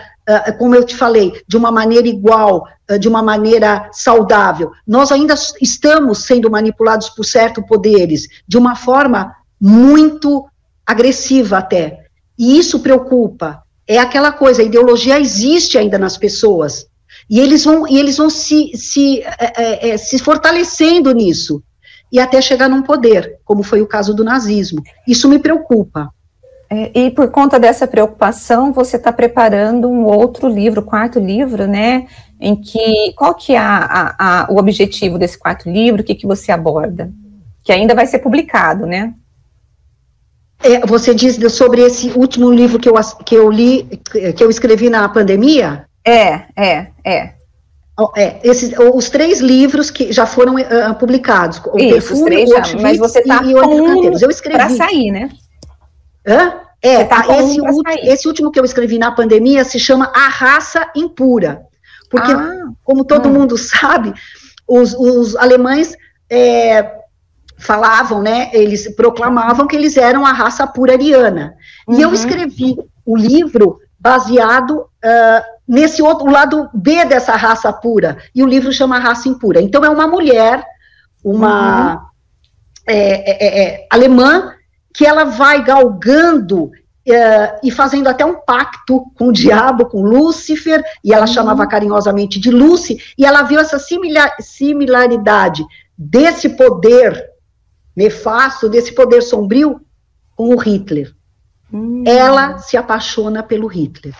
como 0.58 0.76
eu 0.76 0.84
te 0.84 0.96
falei, 0.96 1.42
de 1.48 1.56
uma 1.56 1.72
maneira 1.72 2.08
igual, 2.08 2.68
uh, 2.92 3.00
de 3.00 3.08
uma 3.08 3.24
maneira 3.24 3.90
saudável. 3.92 4.72
Nós 4.86 5.12
ainda 5.12 5.36
estamos 5.62 6.26
sendo 6.26 6.52
manipulados 6.52 7.10
por 7.10 7.24
certos 7.24 7.66
poderes 7.66 8.28
de 8.48 8.58
uma 8.58 8.76
forma 8.76 9.36
muito 9.60 10.46
agressiva 10.86 11.58
até. 11.58 12.06
E 12.38 12.60
isso 12.60 12.80
preocupa. 12.80 13.64
É 13.88 13.98
aquela 13.98 14.32
coisa, 14.32 14.62
a 14.62 14.66
ideologia 14.66 15.20
existe 15.20 15.78
ainda 15.78 15.98
nas 15.98 16.18
pessoas. 16.18 16.88
E 17.30 17.40
eles 17.40 17.64
vão, 17.64 17.88
e 17.88 17.98
eles 17.98 18.18
vão 18.18 18.30
se, 18.30 18.72
se, 18.76 19.22
é, 19.22 19.90
é, 19.90 19.98
se 19.98 20.20
fortalecendo 20.20 21.12
nisso. 21.14 21.64
E 22.12 22.20
até 22.20 22.42
chegar 22.42 22.70
num 22.70 22.84
poder, 22.84 23.40
como 23.44 23.64
foi 23.64 23.82
o 23.82 23.88
caso 23.88 24.14
do 24.14 24.24
nazismo. 24.24 24.82
Isso 25.08 25.28
me 25.28 25.40
preocupa. 25.40 26.10
É, 26.70 26.92
e 27.00 27.12
por 27.12 27.30
conta 27.32 27.60
dessa 27.60 27.88
preocupação, 27.88 28.74
você 28.74 28.98
está 28.98 29.12
preparando 29.12 29.88
um 29.88 30.04
outro 30.04 30.50
livro, 30.50 30.82
quarto 30.82 31.20
livro, 31.20 31.66
né? 31.66 32.08
Em 32.40 32.56
que 32.56 33.14
qual 33.16 33.34
que 33.34 33.54
é 33.54 33.58
a, 33.58 33.78
a, 33.78 34.42
a, 34.44 34.52
o 34.52 34.58
objetivo 34.58 35.18
desse 35.18 35.38
quarto 35.38 35.70
livro? 35.70 36.02
O 36.02 36.04
que, 36.04 36.16
que 36.16 36.28
você 36.28 36.52
aborda? 36.52 37.10
Que 37.64 37.72
ainda 37.72 37.96
vai 37.96 38.06
ser 38.06 38.20
publicado, 38.20 38.86
né? 38.86 39.14
É, 40.62 40.86
você 40.86 41.14
diz 41.14 41.40
sobre 41.54 41.82
esse 41.82 42.10
último 42.10 42.52
livro 42.52 42.80
que 42.80 42.90
eu, 42.90 42.96
que 43.26 43.36
eu 43.36 43.50
li, 43.50 43.84
que 44.36 44.44
eu 44.44 44.50
escrevi 44.50 44.90
na 44.90 45.08
pandemia? 45.08 45.86
É, 46.04 46.44
é, 46.56 46.88
é. 47.04 47.34
É, 48.16 48.40
esses, 48.44 48.72
os 48.94 49.10
três 49.10 49.40
livros 49.40 49.90
que 49.90 50.12
já 50.12 50.26
foram 50.28 50.56
uh, 50.56 50.94
publicados. 51.00 51.60
O 51.66 51.80
Isso, 51.80 52.10
Perfume, 52.10 52.26
três 52.26 52.50
já, 52.50 52.78
o 52.78 52.82
mas 52.82 52.98
você 53.00 53.20
está 53.20 53.42
Eu 53.44 54.30
escrevi. 54.30 54.58
Para 54.58 54.70
sair, 54.70 55.12
né? 55.12 55.30
Hã? 56.28 56.54
É, 56.82 57.04
tá 57.04 57.26
esse, 57.40 57.60
esse 58.04 58.28
último 58.28 58.52
que 58.52 58.60
eu 58.60 58.66
escrevi 58.66 59.00
na 59.00 59.12
pandemia 59.12 59.64
se 59.64 59.80
chama 59.80 60.12
A 60.16 60.28
Raça 60.28 60.90
Impura. 60.96 61.64
Porque, 62.10 62.32
ah, 62.32 62.68
como 62.84 63.04
todo 63.04 63.30
hum. 63.30 63.34
mundo 63.34 63.58
sabe, 63.58 64.14
os, 64.68 64.94
os 64.94 65.36
alemães 65.36 65.96
é, 66.30 66.98
falavam, 67.58 68.22
né, 68.22 68.50
eles 68.54 68.94
proclamavam 68.96 69.68
que 69.68 69.76
eles 69.76 69.98
eram 69.98 70.26
a 70.26 70.32
raça 70.32 70.68
pura 70.68 70.94
ariana. 70.94 71.56
Uhum. 71.88 71.98
E 71.98 72.02
eu 72.02 72.10
uhum. 72.10 72.14
escrevi 72.14 72.78
o 73.06 73.18
livro 73.18 73.80
baseado 74.00 74.82
uh, 74.82 75.44
nesse 75.68 76.02
outro 76.02 76.30
lado 76.30 76.70
B 76.74 77.04
dessa 77.06 77.36
raça 77.36 77.74
pura, 77.74 78.18
e 78.34 78.44
o 78.44 78.48
livro 78.48 78.72
chama 78.72 79.00
Raça 79.00 79.28
Impura. 79.28 79.62
Então 79.62 79.84
é 79.84 79.90
uma 79.90 80.08
mulher, 80.08 80.64
uma 81.24 81.94
uhum. 81.94 82.00
é, 82.88 83.32
é, 83.32 83.64
é, 83.64 83.88
alemã, 83.90 84.54
que 84.98 85.06
ela 85.06 85.24
vai 85.24 85.64
galgando 85.64 86.72
Uh, 87.10 87.56
e 87.64 87.72
fazendo 87.72 88.10
até 88.10 88.26
um 88.26 88.36
pacto 88.42 89.10
com 89.16 89.30
o 89.30 89.32
diabo, 89.32 89.86
com 89.86 90.02
Lúcifer, 90.02 90.84
e 91.02 91.14
ela 91.14 91.26
uhum. 91.26 91.32
chamava 91.32 91.66
carinhosamente 91.66 92.38
de 92.38 92.52
Lucy, 92.52 93.02
e 93.18 93.26
ela 93.26 93.44
viu 93.44 93.62
essa 93.62 93.80
similar, 93.80 94.36
similaridade 94.42 95.66
desse 95.98 96.50
poder 96.50 97.30
nefasto, 97.96 98.68
desse 98.68 98.94
poder 98.94 99.22
sombrio, 99.22 99.80
com 100.36 100.54
o 100.54 100.58
Hitler. 100.58 101.16
Hum. 101.72 102.04
Ela 102.06 102.58
se 102.58 102.76
apaixona 102.76 103.42
pelo 103.42 103.68
Hitler. 103.68 104.14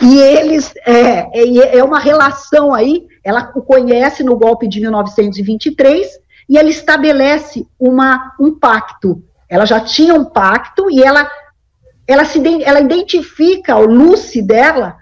E 0.00 0.18
eles, 0.18 0.72
é, 0.86 1.28
é, 1.38 1.76
é 1.76 1.84
uma 1.84 1.98
relação 1.98 2.72
aí, 2.72 3.06
ela 3.22 3.52
o 3.54 3.60
conhece 3.60 4.24
no 4.24 4.34
golpe 4.34 4.66
de 4.66 4.80
1923, 4.80 6.08
e 6.48 6.56
ela 6.56 6.70
estabelece 6.70 7.66
uma, 7.78 8.32
um 8.40 8.58
pacto. 8.58 9.22
Ela 9.48 9.64
já 9.64 9.80
tinha 9.80 10.14
um 10.14 10.24
pacto 10.24 10.90
e 10.90 11.02
ela, 11.02 11.28
ela, 12.06 12.24
se, 12.24 12.40
ela 12.62 12.80
identifica 12.80 13.76
o 13.76 13.86
Lucy 13.86 14.42
dela 14.42 14.96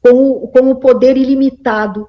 com, 0.00 0.46
com 0.48 0.70
o 0.70 0.76
poder 0.76 1.16
ilimitado 1.16 2.06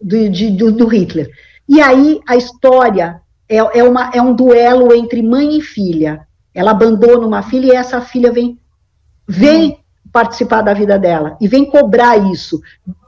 do, 0.00 0.28
de, 0.28 0.50
do, 0.50 0.72
do 0.72 0.86
Hitler. 0.86 1.30
E 1.68 1.80
aí 1.80 2.20
a 2.26 2.36
história 2.36 3.20
é, 3.48 3.56
é, 3.56 3.84
uma, 3.84 4.10
é 4.14 4.22
um 4.22 4.34
duelo 4.34 4.92
entre 4.94 5.22
mãe 5.22 5.58
e 5.58 5.60
filha. 5.60 6.26
Ela 6.54 6.72
abandona 6.72 7.26
uma 7.26 7.42
filha 7.42 7.72
e 7.72 7.76
essa 7.76 8.00
filha 8.00 8.32
vem, 8.32 8.58
vem 9.26 9.70
hum. 9.70 9.76
participar 10.12 10.62
da 10.62 10.74
vida 10.74 10.98
dela 10.98 11.36
e 11.40 11.46
vem 11.46 11.64
cobrar 11.64 12.16
isso. 12.16 12.60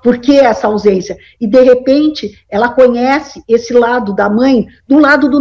Por 0.03 0.19
que 0.19 0.39
essa 0.39 0.67
ausência? 0.67 1.17
E 1.41 1.47
de 1.47 1.61
repente 1.63 2.45
ela 2.49 2.69
conhece 2.69 3.43
esse 3.49 3.73
lado 3.73 4.15
da 4.15 4.29
mãe, 4.29 4.67
do 4.87 4.99
lado 4.99 5.29
do 5.29 5.41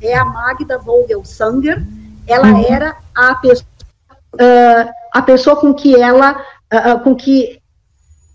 é 0.00 0.16
a 0.16 0.24
Magda 0.24 0.78
Vogelsanger. 0.78 1.82
Ela 2.26 2.48
uhum. 2.48 2.64
era 2.64 2.96
a 3.14 3.34
pessoa, 3.36 3.66
uh, 4.34 4.90
a 5.12 5.22
pessoa 5.22 5.56
com 5.56 5.74
que 5.74 5.96
ela, 6.00 6.40
uh, 6.72 7.00
com 7.02 7.14
que 7.14 7.60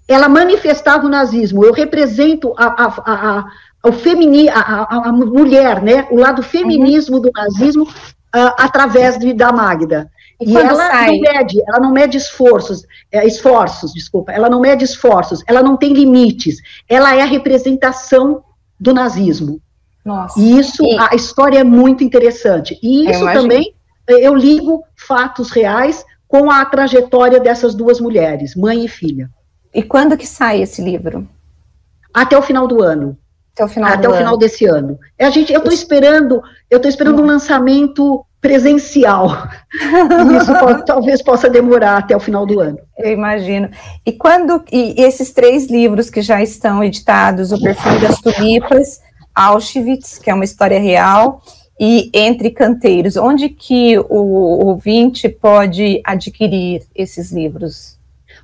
ela 0.07 0.29
manifestava 0.29 1.05
o 1.05 1.09
nazismo. 1.09 1.65
Eu 1.65 1.73
represento 1.73 2.53
a, 2.57 2.65
a, 2.65 2.87
a, 3.05 3.45
o 3.89 3.91
femini, 3.91 4.49
a, 4.49 4.59
a, 4.59 5.09
a, 5.09 5.11
mulher, 5.11 5.81
né, 5.81 6.07
o 6.11 6.17
lado 6.17 6.43
feminismo 6.43 7.17
uhum. 7.17 7.21
do 7.21 7.31
nazismo 7.33 7.83
uh, 7.83 8.53
através 8.57 9.17
de, 9.17 9.33
da 9.33 9.51
Magda. 9.51 10.09
E, 10.41 10.51
e 10.51 10.57
ela 10.57 10.75
sai? 10.75 11.11
não 11.11 11.19
mede, 11.21 11.61
ela 11.67 11.79
não 11.79 11.91
mede 11.91 12.17
esforços, 12.17 12.85
é, 13.11 13.25
esforços, 13.25 13.93
desculpa, 13.93 14.33
ela 14.33 14.49
não 14.49 14.59
mede 14.59 14.83
esforços, 14.83 15.41
ela 15.47 15.63
não 15.63 15.77
tem 15.77 15.93
limites, 15.93 16.57
ela 16.89 17.15
é 17.15 17.21
a 17.21 17.25
representação 17.25 18.43
do 18.77 18.93
nazismo. 18.93 19.61
Nossa. 20.05 20.39
E 20.39 20.59
isso, 20.59 20.83
e... 20.83 20.97
a 20.99 21.15
história 21.15 21.59
é 21.59 21.63
muito 21.63 22.03
interessante. 22.03 22.79
E 22.83 23.09
isso 23.09 23.25
também, 23.33 23.73
eu 24.07 24.35
ligo 24.35 24.83
fatos 24.95 25.49
reais 25.49 26.05
com 26.27 26.51
a 26.51 26.63
trajetória 26.63 27.39
dessas 27.39 27.73
duas 27.73 27.99
mulheres, 27.99 28.55
mãe 28.55 28.85
e 28.85 28.87
filha. 28.87 29.29
E 29.73 29.81
quando 29.81 30.15
que 30.15 30.27
sai 30.27 30.61
esse 30.61 30.81
livro? 30.81 31.27
Até 32.13 32.37
o 32.37 32.41
final 32.41 32.67
do 32.67 32.81
ano. 32.81 33.17
Até 33.53 33.65
o 33.65 33.67
final, 33.67 33.89
até 33.91 34.09
o 34.09 34.13
final 34.13 34.37
desse 34.37 34.65
ano. 34.65 34.99
A 35.19 35.29
gente, 35.29 35.51
eu 35.51 35.59
estou 35.59 35.73
esperando, 35.73 36.41
eu 36.69 36.75
estou 36.77 36.89
esperando 36.89 37.21
um 37.21 37.25
lançamento 37.25 38.25
presencial. 38.41 39.47
Isso 40.39 40.53
pode, 40.59 40.85
talvez 40.85 41.21
possa 41.21 41.49
demorar 41.49 41.97
até 41.97 42.15
o 42.15 42.19
final 42.19 42.45
do 42.45 42.59
ano. 42.59 42.77
Eu 42.97 43.11
imagino. 43.11 43.69
E 44.05 44.11
quando 44.11 44.63
e 44.71 45.01
esses 45.01 45.31
três 45.31 45.67
livros 45.67 46.09
que 46.09 46.21
já 46.21 46.43
estão 46.43 46.83
editados, 46.83 47.51
o 47.51 47.61
Perfume 47.61 47.99
das 47.99 48.19
Tulipas, 48.19 49.01
Auschwitz, 49.35 50.17
que 50.17 50.29
é 50.29 50.33
uma 50.33 50.45
história 50.45 50.79
real, 50.79 51.41
e 51.79 52.09
Entre 52.13 52.49
Canteiros, 52.51 53.17
onde 53.17 53.49
que 53.49 53.97
o 53.99 54.65
ouvinte 54.65 55.27
pode 55.27 56.01
adquirir 56.05 56.83
esses 56.95 57.31
livros? 57.31 57.97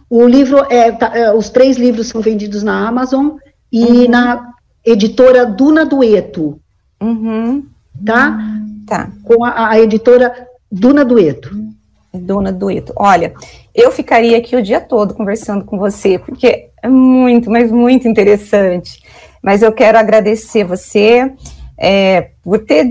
O 0.10 0.28
livro 0.28 0.66
é, 0.70 0.92
tá, 0.92 1.18
é 1.18 1.34
os 1.34 1.50
três 1.50 1.78
livros 1.78 2.08
são 2.08 2.20
vendidos 2.20 2.64
na 2.64 2.88
Amazon 2.88 3.38
e 3.72 3.86
uhum. 3.86 4.10
na 4.10 4.54
editora 4.86 5.46
Duna 5.46 5.86
Dueto. 5.86 6.60
Uhum. 7.02 7.66
Tá? 8.06 8.38
Tá. 8.86 9.10
Com 9.24 9.46
a, 9.46 9.70
a 9.70 9.80
editora 9.80 10.48
Duna 10.70 11.06
Dueto. 11.06 11.50
Duna 12.14 12.52
Dueto. 12.52 12.92
Olha, 12.98 13.34
eu 13.74 13.90
ficaria 13.92 14.38
aqui 14.38 14.56
o 14.56 14.62
dia 14.62 14.82
todo 14.82 15.14
conversando 15.14 15.64
com 15.64 15.78
você, 15.78 16.20
porque 16.20 16.68
é 16.84 16.90
muito, 16.90 17.50
mas 17.50 17.72
muito 17.72 18.06
interessante. 18.08 19.01
Mas 19.42 19.62
eu 19.62 19.72
quero 19.72 19.98
agradecer 19.98 20.64
você 20.64 21.32
é, 21.78 22.32
por 22.44 22.60
ter 22.60 22.88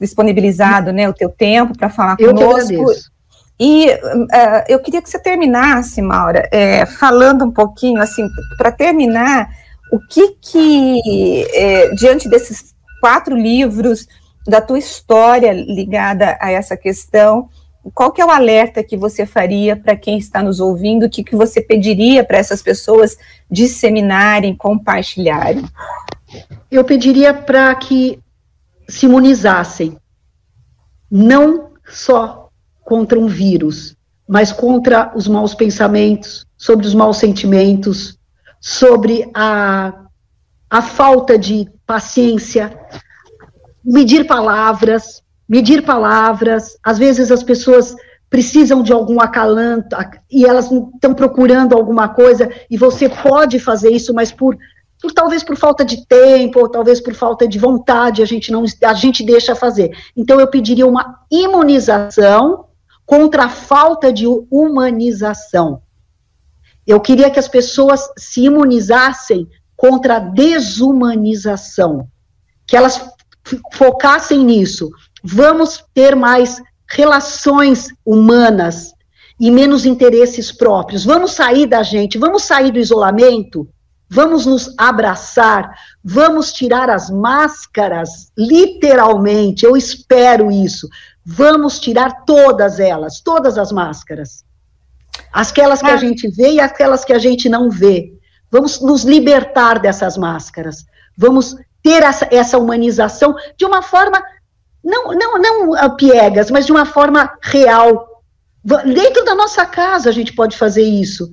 disponibilizado 0.00 0.92
né, 0.92 1.08
o 1.08 1.14
teu 1.14 1.28
tempo 1.28 1.76
para 1.76 1.88
falar 1.88 2.16
eu 2.18 2.34
conosco. 2.34 2.72
Agradeço. 2.72 3.16
E 3.58 3.88
uh, 3.88 4.64
eu 4.68 4.78
queria 4.80 5.00
que 5.00 5.08
você 5.08 5.18
terminasse, 5.18 6.02
Maura, 6.02 6.46
é, 6.52 6.84
falando 6.84 7.44
um 7.44 7.50
pouquinho, 7.50 8.02
assim, 8.02 8.26
para 8.58 8.70
terminar, 8.70 9.48
o 9.90 9.98
que 10.08 10.36
que, 10.42 11.46
é, 11.54 11.88
diante 11.94 12.28
desses 12.28 12.74
quatro 13.00 13.34
livros, 13.34 14.06
da 14.46 14.60
tua 14.60 14.78
história 14.78 15.52
ligada 15.52 16.36
a 16.40 16.50
essa 16.50 16.76
questão, 16.76 17.48
qual 17.94 18.12
que 18.12 18.20
é 18.20 18.24
o 18.24 18.30
alerta 18.30 18.82
que 18.82 18.96
você 18.96 19.24
faria 19.24 19.76
para 19.76 19.96
quem 19.96 20.18
está 20.18 20.42
nos 20.42 20.60
ouvindo, 20.60 21.06
o 21.06 21.10
que, 21.10 21.22
que 21.22 21.36
você 21.36 21.60
pediria 21.60 22.24
para 22.24 22.38
essas 22.38 22.62
pessoas 22.62 23.16
disseminarem, 23.50 24.56
compartilharem? 24.56 25.64
Eu 26.70 26.84
pediria 26.84 27.32
para 27.32 27.74
que 27.74 28.18
se 28.88 29.06
imunizassem, 29.06 29.96
não 31.10 31.70
só 31.88 32.50
contra 32.84 33.18
um 33.18 33.26
vírus, 33.26 33.96
mas 34.28 34.52
contra 34.52 35.12
os 35.14 35.28
maus 35.28 35.54
pensamentos, 35.54 36.44
sobre 36.56 36.86
os 36.86 36.94
maus 36.94 37.18
sentimentos, 37.18 38.18
sobre 38.60 39.30
a, 39.34 40.06
a 40.68 40.82
falta 40.82 41.38
de 41.38 41.68
paciência, 41.86 42.76
medir 43.84 44.26
palavras, 44.26 45.22
medir 45.48 45.82
palavras. 45.82 46.76
Às 46.82 46.98
vezes 46.98 47.30
as 47.30 47.42
pessoas 47.42 47.94
precisam 48.28 48.82
de 48.82 48.92
algum 48.92 49.20
acalanto 49.20 49.96
e 50.30 50.44
elas 50.44 50.70
estão 50.70 51.14
procurando 51.14 51.74
alguma 51.74 52.08
coisa 52.08 52.50
e 52.68 52.76
você 52.76 53.08
pode 53.08 53.58
fazer 53.58 53.90
isso, 53.90 54.12
mas 54.12 54.32
por, 54.32 54.56
por, 55.00 55.12
talvez 55.12 55.44
por 55.44 55.56
falta 55.56 55.84
de 55.84 56.04
tempo 56.06 56.58
ou 56.58 56.68
talvez 56.68 57.00
por 57.00 57.14
falta 57.14 57.46
de 57.46 57.58
vontade 57.58 58.22
a 58.22 58.26
gente 58.26 58.50
não 58.50 58.64
a 58.84 58.94
gente 58.94 59.24
deixa 59.24 59.54
fazer. 59.54 59.96
Então 60.16 60.40
eu 60.40 60.48
pediria 60.48 60.86
uma 60.86 61.20
imunização 61.30 62.66
contra 63.04 63.44
a 63.44 63.48
falta 63.48 64.12
de 64.12 64.26
humanização. 64.50 65.80
Eu 66.84 67.00
queria 67.00 67.30
que 67.30 67.38
as 67.38 67.48
pessoas 67.48 68.08
se 68.18 68.42
imunizassem 68.42 69.48
contra 69.76 70.16
a 70.16 70.20
desumanização, 70.20 72.08
que 72.66 72.76
elas 72.76 73.00
focassem 73.72 74.44
nisso. 74.44 74.90
Vamos 75.26 75.84
ter 75.92 76.14
mais 76.14 76.62
relações 76.88 77.88
humanas 78.04 78.92
e 79.40 79.50
menos 79.50 79.84
interesses 79.84 80.52
próprios. 80.52 81.04
Vamos 81.04 81.32
sair 81.32 81.66
da 81.66 81.82
gente, 81.82 82.16
vamos 82.16 82.44
sair 82.44 82.70
do 82.70 82.78
isolamento, 82.78 83.68
vamos 84.08 84.46
nos 84.46 84.72
abraçar, 84.78 85.70
vamos 86.02 86.52
tirar 86.52 86.88
as 86.88 87.10
máscaras, 87.10 88.30
literalmente, 88.38 89.66
eu 89.66 89.76
espero 89.76 90.50
isso. 90.50 90.88
Vamos 91.24 91.80
tirar 91.80 92.24
todas 92.24 92.78
elas, 92.78 93.20
todas 93.20 93.58
as 93.58 93.72
máscaras. 93.72 94.44
Aquelas 95.32 95.82
que 95.82 95.90
a 95.90 95.96
gente 95.96 96.28
vê 96.28 96.52
e 96.52 96.60
aquelas 96.60 97.04
que 97.04 97.12
a 97.12 97.18
gente 97.18 97.48
não 97.48 97.68
vê. 97.68 98.12
Vamos 98.48 98.80
nos 98.80 99.02
libertar 99.02 99.80
dessas 99.80 100.16
máscaras. 100.16 100.86
Vamos 101.18 101.56
ter 101.82 102.02
essa, 102.04 102.28
essa 102.30 102.58
humanização 102.58 103.34
de 103.56 103.64
uma 103.64 103.82
forma, 103.82 104.22
não, 104.86 105.38
não, 105.38 105.38
não 105.38 105.96
piegas, 105.96 106.50
mas 106.50 106.64
de 106.64 106.72
uma 106.72 106.86
forma 106.86 107.32
real. 107.42 108.22
Dentro 108.62 109.24
da 109.24 109.34
nossa 109.34 109.66
casa 109.66 110.08
a 110.08 110.12
gente 110.12 110.32
pode 110.32 110.56
fazer 110.56 110.82
isso. 110.82 111.28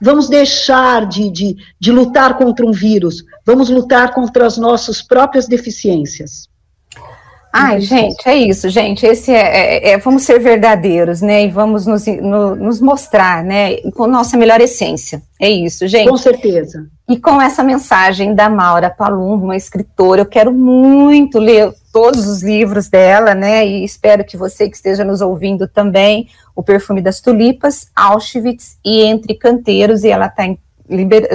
Vamos 0.00 0.28
deixar 0.28 1.06
de, 1.06 1.30
de, 1.30 1.56
de 1.78 1.92
lutar 1.92 2.36
contra 2.36 2.66
um 2.66 2.72
vírus. 2.72 3.24
Vamos 3.44 3.70
lutar 3.70 4.12
contra 4.12 4.44
as 4.44 4.58
nossas 4.58 5.00
próprias 5.00 5.46
deficiências. 5.46 6.48
Ai, 7.58 7.80
gente, 7.80 8.28
é 8.28 8.36
isso, 8.36 8.68
gente. 8.68 9.06
Esse 9.06 9.32
é, 9.32 9.86
é, 9.86 9.90
é, 9.90 9.98
vamos 9.98 10.24
ser 10.24 10.38
verdadeiros, 10.38 11.22
né? 11.22 11.44
E 11.44 11.48
vamos 11.48 11.86
nos, 11.86 12.06
no, 12.06 12.54
nos 12.54 12.80
mostrar, 12.80 13.42
né? 13.42 13.76
Com 13.94 14.06
nossa 14.06 14.36
melhor 14.36 14.60
essência. 14.60 15.22
É 15.40 15.48
isso, 15.48 15.88
gente. 15.88 16.08
Com 16.08 16.18
certeza. 16.18 16.86
E 17.08 17.18
com 17.18 17.40
essa 17.40 17.64
mensagem 17.64 18.34
da 18.34 18.50
Maura 18.50 18.90
Palumbo, 18.90 19.44
uma 19.44 19.56
escritora, 19.56 20.20
eu 20.20 20.26
quero 20.26 20.52
muito 20.52 21.38
ler 21.38 21.72
todos 21.90 22.26
os 22.26 22.42
livros 22.42 22.88
dela, 22.88 23.34
né? 23.34 23.66
E 23.66 23.84
espero 23.84 24.22
que 24.22 24.36
você 24.36 24.68
que 24.68 24.76
esteja 24.76 25.02
nos 25.02 25.22
ouvindo 25.22 25.66
também, 25.66 26.28
O 26.54 26.62
Perfume 26.62 27.00
das 27.00 27.20
Tulipas, 27.20 27.88
Auschwitz 27.96 28.76
e 28.84 29.02
Entre 29.02 29.34
Canteiros, 29.34 30.04
e 30.04 30.10
ela 30.10 30.28
tá 30.28 30.44
em, 30.44 30.58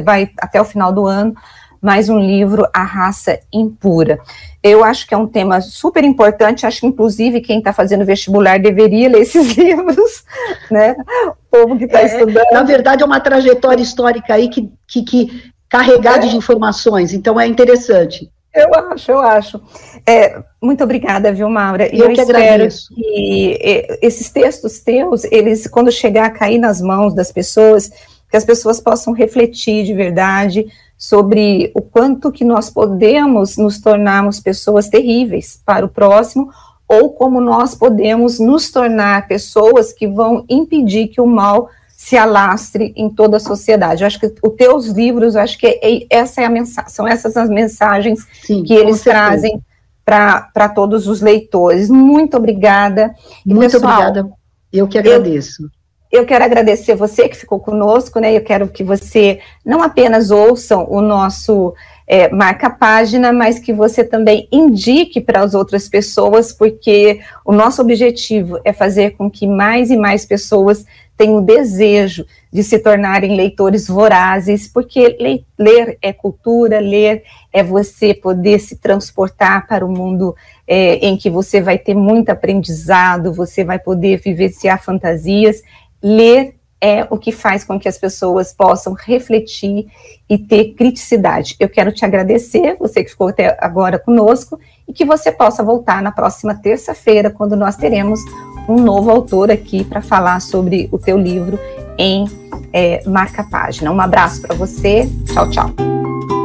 vai 0.03 0.29
até 0.37 0.61
o 0.61 0.65
final 0.65 0.93
do 0.93 1.07
ano 1.07 1.33
mais 1.81 2.09
um 2.09 2.19
livro, 2.19 2.67
A 2.71 2.83
Raça 2.83 3.39
Impura. 3.51 4.19
Eu 4.61 4.83
acho 4.83 5.07
que 5.07 5.15
é 5.15 5.17
um 5.17 5.25
tema 5.25 5.59
super 5.59 6.03
importante, 6.03 6.65
acho 6.65 6.81
que 6.81 6.85
inclusive 6.85 7.41
quem 7.41 7.57
está 7.57 7.73
fazendo 7.73 8.05
vestibular 8.05 8.59
deveria 8.59 9.09
ler 9.09 9.21
esses 9.21 9.53
livros, 9.57 10.23
né? 10.69 10.95
O 11.27 11.57
povo 11.57 11.77
que 11.77 11.85
está 11.85 12.01
é, 12.01 12.05
estudando. 12.05 12.51
Na 12.51 12.61
verdade, 12.61 13.01
é 13.01 13.05
uma 13.05 13.19
trajetória 13.19 13.81
histórica 13.81 14.35
aí 14.35 14.47
que, 14.47 14.71
que, 14.87 15.01
que 15.01 15.51
carregada 15.67 16.27
é. 16.27 16.29
de 16.29 16.37
informações, 16.37 17.13
então 17.13 17.39
é 17.39 17.47
interessante. 17.47 18.29
Eu 18.53 18.69
acho, 18.75 19.11
eu 19.11 19.19
acho. 19.19 19.61
É, 20.05 20.43
muito 20.61 20.83
obrigada, 20.83 21.33
viu, 21.33 21.49
Maura? 21.49 21.87
Eu, 21.87 22.01
eu 22.01 22.07
que 22.07 22.21
espero 22.21 22.37
agradeço. 22.37 22.93
que 22.93 23.57
esses 24.01 24.29
textos 24.29 24.79
teus, 24.81 25.23
eles, 25.23 25.67
quando 25.67 25.89
chegar 25.89 26.25
a 26.25 26.29
cair 26.29 26.59
nas 26.59 26.81
mãos 26.81 27.15
das 27.15 27.31
pessoas, 27.31 27.89
que 28.29 28.35
as 28.35 28.43
pessoas 28.43 28.79
possam 28.81 29.13
refletir 29.13 29.85
de 29.85 29.93
verdade 29.93 30.65
sobre 31.01 31.71
o 31.73 31.81
quanto 31.81 32.31
que 32.31 32.45
nós 32.45 32.69
podemos 32.69 33.57
nos 33.57 33.81
tornarmos 33.81 34.39
pessoas 34.39 34.87
terríveis 34.87 35.59
para 35.65 35.83
o 35.83 35.89
próximo, 35.89 36.51
ou 36.87 37.09
como 37.09 37.41
nós 37.41 37.73
podemos 37.73 38.39
nos 38.39 38.69
tornar 38.69 39.27
pessoas 39.27 39.91
que 39.91 40.07
vão 40.07 40.45
impedir 40.47 41.07
que 41.07 41.19
o 41.19 41.25
mal 41.25 41.69
se 41.87 42.15
alastre 42.15 42.93
em 42.95 43.09
toda 43.09 43.37
a 43.37 43.39
sociedade. 43.39 44.03
Eu 44.03 44.07
acho 44.07 44.19
que 44.19 44.27
os 44.27 44.53
teus 44.55 44.85
livros, 44.89 45.35
acho 45.35 45.57
que 45.57 45.65
é, 45.65 46.05
essa 46.07 46.41
é 46.41 46.45
a 46.45 46.49
mensagem, 46.51 46.91
são 46.91 47.07
essas 47.07 47.35
as 47.35 47.49
mensagens 47.49 48.27
Sim, 48.43 48.61
que 48.61 48.75
eles 48.75 49.01
trazem 49.01 49.59
para 50.05 50.69
todos 50.69 51.07
os 51.07 51.19
leitores. 51.19 51.89
Muito 51.89 52.37
obrigada. 52.37 53.15
Muito 53.43 53.71
pessoal, 53.71 54.01
obrigada. 54.01 54.31
Eu 54.71 54.87
que 54.87 54.99
agradeço. 54.99 55.63
Eu, 55.63 55.80
eu 56.11 56.25
quero 56.25 56.43
agradecer 56.43 56.95
você 56.95 57.29
que 57.29 57.37
ficou 57.37 57.59
conosco, 57.59 58.19
né? 58.19 58.35
Eu 58.35 58.41
quero 58.41 58.67
que 58.67 58.83
você 58.83 59.39
não 59.65 59.81
apenas 59.81 60.29
ouçam 60.29 60.85
o 60.89 61.01
nosso 61.01 61.73
é, 62.05 62.29
marca 62.29 62.69
página, 62.69 63.31
mas 63.31 63.57
que 63.57 63.71
você 63.71 64.03
também 64.03 64.45
indique 64.51 65.21
para 65.21 65.41
as 65.41 65.53
outras 65.53 65.87
pessoas, 65.87 66.51
porque 66.51 67.21
o 67.45 67.53
nosso 67.53 67.81
objetivo 67.81 68.59
é 68.65 68.73
fazer 68.73 69.11
com 69.11 69.31
que 69.31 69.47
mais 69.47 69.89
e 69.89 69.95
mais 69.95 70.25
pessoas 70.25 70.85
tenham 71.15 71.37
o 71.37 71.41
desejo 71.41 72.25
de 72.51 72.63
se 72.63 72.79
tornarem 72.79 73.35
leitores 73.35 73.87
vorazes, 73.87 74.67
porque 74.67 75.45
ler 75.57 75.97
é 76.01 76.11
cultura, 76.11 76.79
ler 76.79 77.23
é 77.53 77.63
você 77.63 78.13
poder 78.13 78.59
se 78.59 78.75
transportar 78.75 79.67
para 79.67 79.85
o 79.85 79.89
mundo 79.89 80.35
é, 80.67 80.95
em 80.95 81.15
que 81.15 81.29
você 81.29 81.61
vai 81.61 81.77
ter 81.77 81.93
muito 81.93 82.29
aprendizado, 82.29 83.33
você 83.33 83.63
vai 83.63 83.79
poder 83.79 84.17
vivenciar 84.17 84.83
fantasias 84.83 85.61
ler 86.01 86.55
é 86.83 87.05
o 87.11 87.17
que 87.17 87.31
faz 87.31 87.63
com 87.63 87.79
que 87.79 87.87
as 87.87 87.97
pessoas 87.97 88.51
possam 88.51 88.93
refletir 88.93 89.85
e 90.27 90.37
ter 90.37 90.73
criticidade. 90.73 91.55
Eu 91.59 91.69
quero 91.69 91.91
te 91.91 92.03
agradecer, 92.03 92.75
você 92.79 93.03
que 93.03 93.11
ficou 93.11 93.27
até 93.27 93.55
agora 93.61 93.99
conosco, 93.99 94.59
e 94.87 94.91
que 94.91 95.05
você 95.05 95.31
possa 95.31 95.63
voltar 95.63 96.01
na 96.01 96.11
próxima 96.11 96.55
terça-feira, 96.55 97.29
quando 97.29 97.55
nós 97.55 97.75
teremos 97.75 98.19
um 98.67 98.81
novo 98.81 99.11
autor 99.11 99.51
aqui 99.51 99.83
para 99.83 100.01
falar 100.01 100.39
sobre 100.41 100.89
o 100.91 100.97
teu 100.97 101.17
livro 101.17 101.59
em 101.97 102.25
é, 102.73 103.07
marca 103.07 103.43
página. 103.43 103.91
Um 103.91 104.01
abraço 104.01 104.41
para 104.41 104.55
você, 104.55 105.07
tchau, 105.31 105.49
tchau. 105.51 106.40